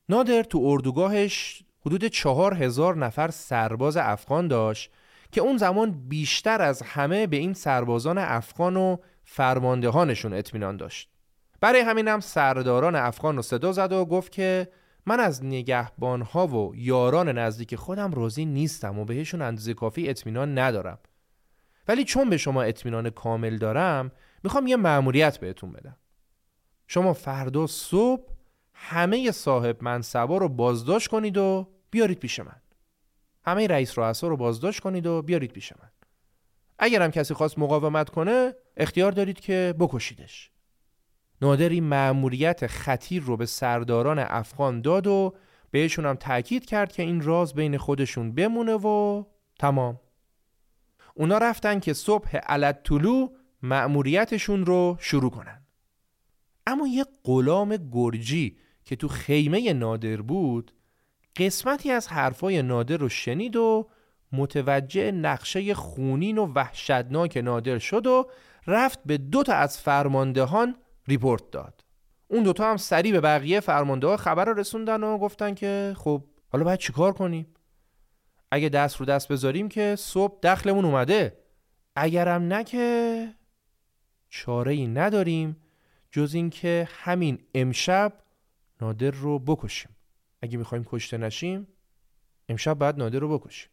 [0.09, 4.91] نادر تو اردوگاهش حدود چهار هزار نفر سرباز افغان داشت
[5.33, 11.11] که اون زمان بیشتر از همه به این سربازان افغان و فرماندهانشون اطمینان داشت.
[11.61, 14.69] برای همین هم سرداران افغان رو صدا زد و گفت که
[15.07, 20.99] من از نگهبانها و یاران نزدیک خودم راضی نیستم و بهشون اندازه کافی اطمینان ندارم.
[21.89, 24.13] ولی چون به شما اطمینان کامل دارم
[24.45, 25.97] می‌خوام یه مأموریت بهتون بدم.
[26.87, 28.36] شما فردا صبح
[28.79, 32.61] همه صاحب منصبا رو بازداشت کنید و بیارید پیش من.
[33.45, 35.91] همه رئیس رؤسا رو بازداشت کنید و بیارید پیش من.
[36.79, 40.51] اگرم کسی خواست مقاومت کنه اختیار دارید که بکشیدش.
[41.43, 45.35] نادر این مأموریت خطیر رو به سرداران افغان داد و
[45.71, 49.25] بهشون هم تاکید کرد که این راز بین خودشون بمونه و
[49.59, 50.01] تمام.
[51.15, 53.29] اونا رفتن که صبح علت طلو
[53.63, 55.63] مأموریتشون رو شروع کنن.
[56.67, 60.73] اما یه غلام گرجی که تو خیمه نادر بود
[61.37, 63.89] قسمتی از حرفای نادر رو شنید و
[64.33, 68.31] متوجه نقشه خونین و وحشتناک نادر شد و
[68.67, 70.77] رفت به دو تا از فرماندهان
[71.09, 71.85] ریپورت داد.
[72.29, 76.25] اون دوتا هم سریع به بقیه فرمانده ها خبر رو رسوندن و گفتن که خب
[76.49, 77.47] حالا باید چیکار کنیم؟
[78.51, 81.39] اگه دست رو دست بذاریم که صبح دخلمون اومده.
[81.97, 83.29] اگرم نه که
[84.29, 85.57] چاره ای نداریم
[86.11, 88.13] جز اینکه همین امشب
[88.81, 89.97] نادر رو بکشیم.
[90.43, 91.69] اگه می‌خوایم کشته نشیم
[92.49, 93.71] امشب بعد نادر رو بکشیم.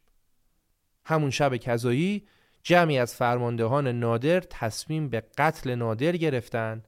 [1.05, 2.27] همون شب کذایی
[2.63, 6.83] جمعی از فرماندهان نادر تصمیم به قتل نادر گرفتن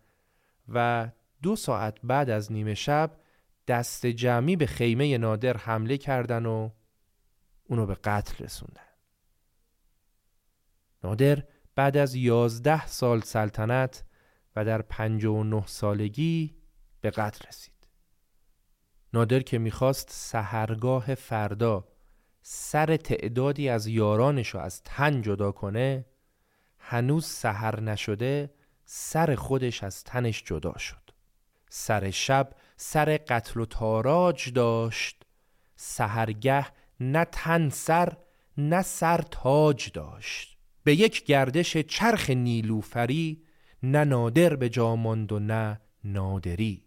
[0.70, 1.10] و
[1.42, 3.18] دو ساعت بعد از نیمه شب
[3.68, 6.70] دست جمعی به خیمه نادر حمله کردن و
[7.64, 8.82] اونو به قتل رسوندن.
[11.04, 11.44] نادر
[11.76, 14.04] بعد از یازده سال سلطنت
[14.56, 16.56] و در پنج و نه سالگی
[17.02, 17.75] به قتل رسید.
[19.16, 21.88] نادر که می‌خواست سهرگاه فردا
[22.42, 26.06] سر تعدادی از یارانش رو از تن جدا کنه
[26.80, 28.54] هنوز سهر نشده
[28.86, 31.12] سر خودش از تنش جدا شد.
[31.70, 35.24] سر شب سر قتل و تاراج داشت
[35.76, 36.66] سهرگه
[37.00, 38.18] نه تن سر
[38.58, 40.58] نه سر تاج داشت.
[40.84, 43.44] به یک گردش چرخ نیلوفری
[43.84, 46.85] نه نادر به جاماند و نه نادری.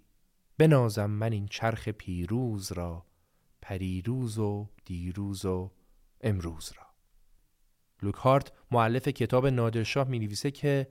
[0.59, 3.07] بنازم من این چرخ پیروز را
[3.63, 5.71] پریروز و دیروز و
[6.21, 6.87] امروز را.
[8.03, 10.89] لوکهارت معلف کتاب نادرشاه می نویسه که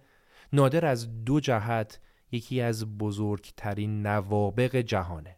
[0.53, 1.99] نادر از دو جهت
[2.31, 5.37] یکی از بزرگترین نوابق جهانه.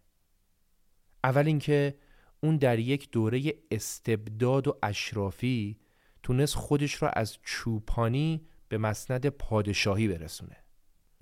[1.24, 1.98] اول اینکه
[2.44, 5.80] اون در یک دوره استبداد و اشرافی
[6.24, 10.58] تونست خودش را از چوپانی به مسند پادشاهی برسونه.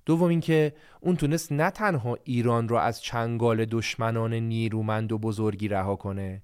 [0.08, 5.96] دوم اینکه اون تونست نه تنها ایران را از چنگال دشمنان نیرومند و بزرگی رها
[5.96, 6.42] کنه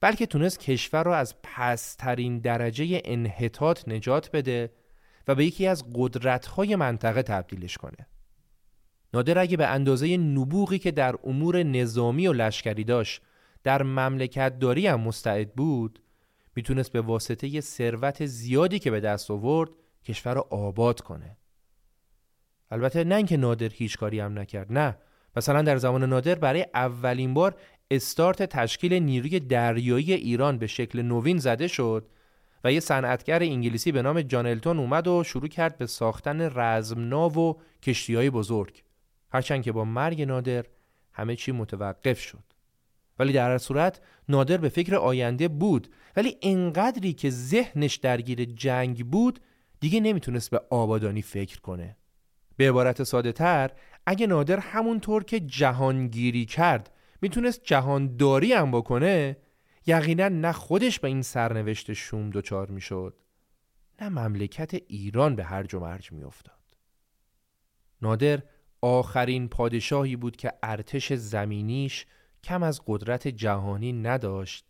[0.00, 4.72] بلکه تونست کشور را از پسترین درجه انحطاط نجات بده
[5.28, 8.06] و به یکی از قدرت‌های منطقه تبدیلش کنه.
[9.14, 13.22] نادر اگه به اندازه نبوغی که در امور نظامی و لشکری داشت
[13.62, 16.02] در مملکت داری هم مستعد بود
[16.56, 19.70] می‌تونست به واسطه ثروت زیادی که به دست آورد
[20.04, 21.37] کشور را آباد کنه.
[22.70, 24.96] البته نه اینکه نادر هیچ کاری هم نکرد نه.
[25.36, 27.54] مثلا در زمان نادر برای اولین بار
[27.90, 32.08] استارت تشکیل نیروی دریایی ایران به شکل نوین زده شد
[32.64, 37.54] و یه صنعتگر انگلیسی به نام جانلتون اومد و شروع کرد به ساختن رزمناو و
[37.82, 38.82] کشتیهای بزرگ.
[39.32, 40.64] هرچند که با مرگ نادر
[41.12, 42.42] همه چی متوقف شد.
[43.18, 49.06] ولی در هر صورت نادر به فکر آینده بود ولی انقدری که ذهنش درگیر جنگ
[49.06, 49.40] بود
[49.80, 51.96] دیگه نمی‌تونست به آبادانی فکر کنه.
[52.58, 53.70] به عبارت ساده تر
[54.06, 56.90] اگه نادر همونطور که جهانگیری کرد
[57.22, 59.36] می‌تونست جهانداری هم بکنه
[59.86, 63.16] یقینا نه خودش به این سرنوشت شوم دچار می‌شد
[64.00, 66.58] نه مملکت ایران به هرج و مرج میافتاد
[68.02, 68.42] نادر
[68.80, 72.06] آخرین پادشاهی بود که ارتش زمینیش
[72.44, 74.64] کم از قدرت جهانی نداشت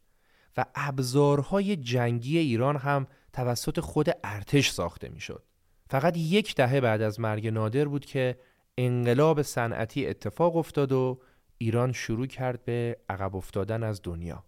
[0.57, 5.48] و ابزارهای جنگی ایران هم توسط خود ارتش ساخته می‌شد.
[5.91, 8.39] فقط یک دهه بعد از مرگ نادر بود که
[8.79, 11.21] انقلاب صنعتی اتفاق افتاد و
[11.59, 14.45] ایران شروع کرد به عقب افتادن از دنیا.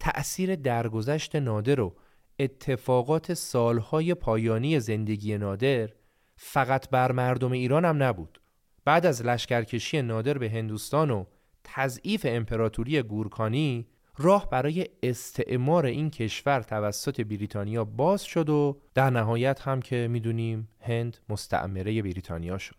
[0.00, 1.94] تأثیر درگذشت نادر و
[2.38, 5.90] اتفاقات سالهای پایانی زندگی نادر
[6.36, 8.40] فقط بر مردم ایران هم نبود.
[8.84, 11.24] بعد از لشکرکشی نادر به هندوستان و
[11.64, 13.86] تضعیف امپراتوری گورکانی
[14.18, 20.68] راه برای استعمار این کشور توسط بریتانیا باز شد و در نهایت هم که می‌دونیم
[20.80, 22.76] هند مستعمره بریتانیا شد.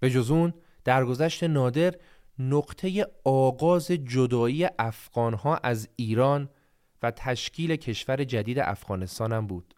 [0.00, 0.54] به جزون
[0.84, 1.94] درگذشت نادر
[2.38, 6.48] نقطه آغاز جدایی افغانها از ایران
[7.02, 9.74] و تشکیل کشور جدید افغانستان هم بود.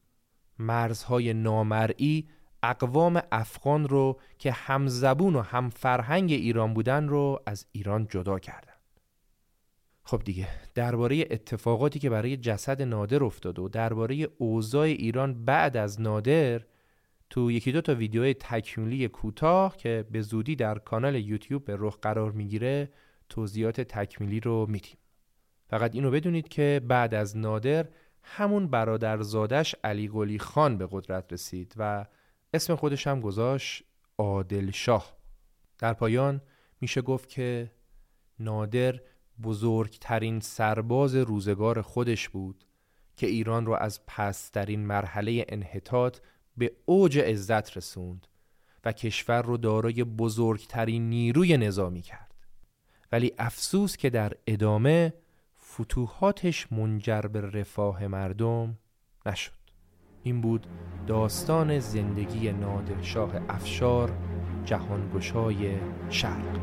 [0.58, 2.28] مرزهای نامرئی
[2.62, 8.38] اقوام افغان رو که هم زبون و هم فرهنگ ایران بودن رو از ایران جدا
[8.38, 8.75] کردن
[10.08, 16.00] خب دیگه درباره اتفاقاتی که برای جسد نادر افتاد و درباره اوضاع ایران بعد از
[16.00, 16.62] نادر
[17.30, 21.98] تو یکی دو تا ویدیوهای تکمیلی کوتاه که به زودی در کانال یوتیوب به رخ
[22.02, 22.90] قرار می‌گیره
[23.28, 24.96] توضیحات تکمیلی رو میدیم.
[25.68, 27.88] فقط اینو بدونید که بعد از نادر
[28.22, 32.06] همون برادرزادش علی گلی خان به قدرت رسید و
[32.54, 33.84] اسم خودش هم گذاشت
[34.18, 35.16] عادل شاه
[35.78, 36.40] در پایان
[36.80, 37.70] میشه گفت که
[38.38, 39.00] نادر
[39.42, 42.64] بزرگترین سرباز روزگار خودش بود
[43.16, 46.18] که ایران را از پسترین مرحله انحطاط
[46.56, 48.26] به اوج عزت رسوند
[48.84, 52.34] و کشور رو دارای بزرگترین نیروی نظامی کرد.
[53.12, 55.14] ولی افسوس که در ادامه
[55.64, 58.78] فتوحاتش منجر به رفاه مردم
[59.26, 59.52] نشد.
[60.22, 60.66] این بود
[61.06, 64.16] داستان زندگی نادرشاه افشار
[64.64, 65.78] جهانگشای
[66.10, 66.58] شرق.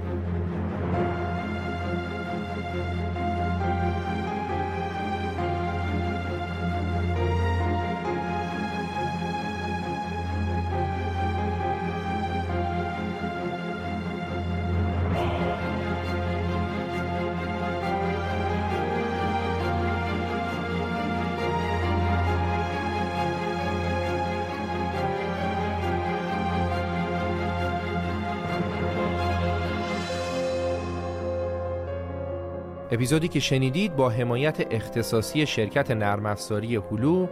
[32.94, 37.28] اپیزودی که شنیدید با حمایت اختصاصی شرکت نرم افزاری هلو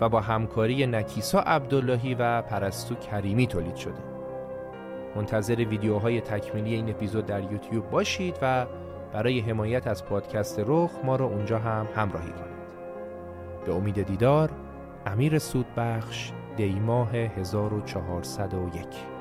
[0.00, 4.02] و با همکاری نکیسا عبداللهی و پرستو کریمی تولید شده.
[5.16, 8.66] منتظر ویدیوهای تکمیلی این اپیزود در یوتیوب باشید و
[9.12, 12.62] برای حمایت از پادکست رخ ما رو اونجا هم همراهی کنید.
[13.66, 14.50] به امید دیدار
[15.06, 19.11] امیر سودبخش دیماه 1401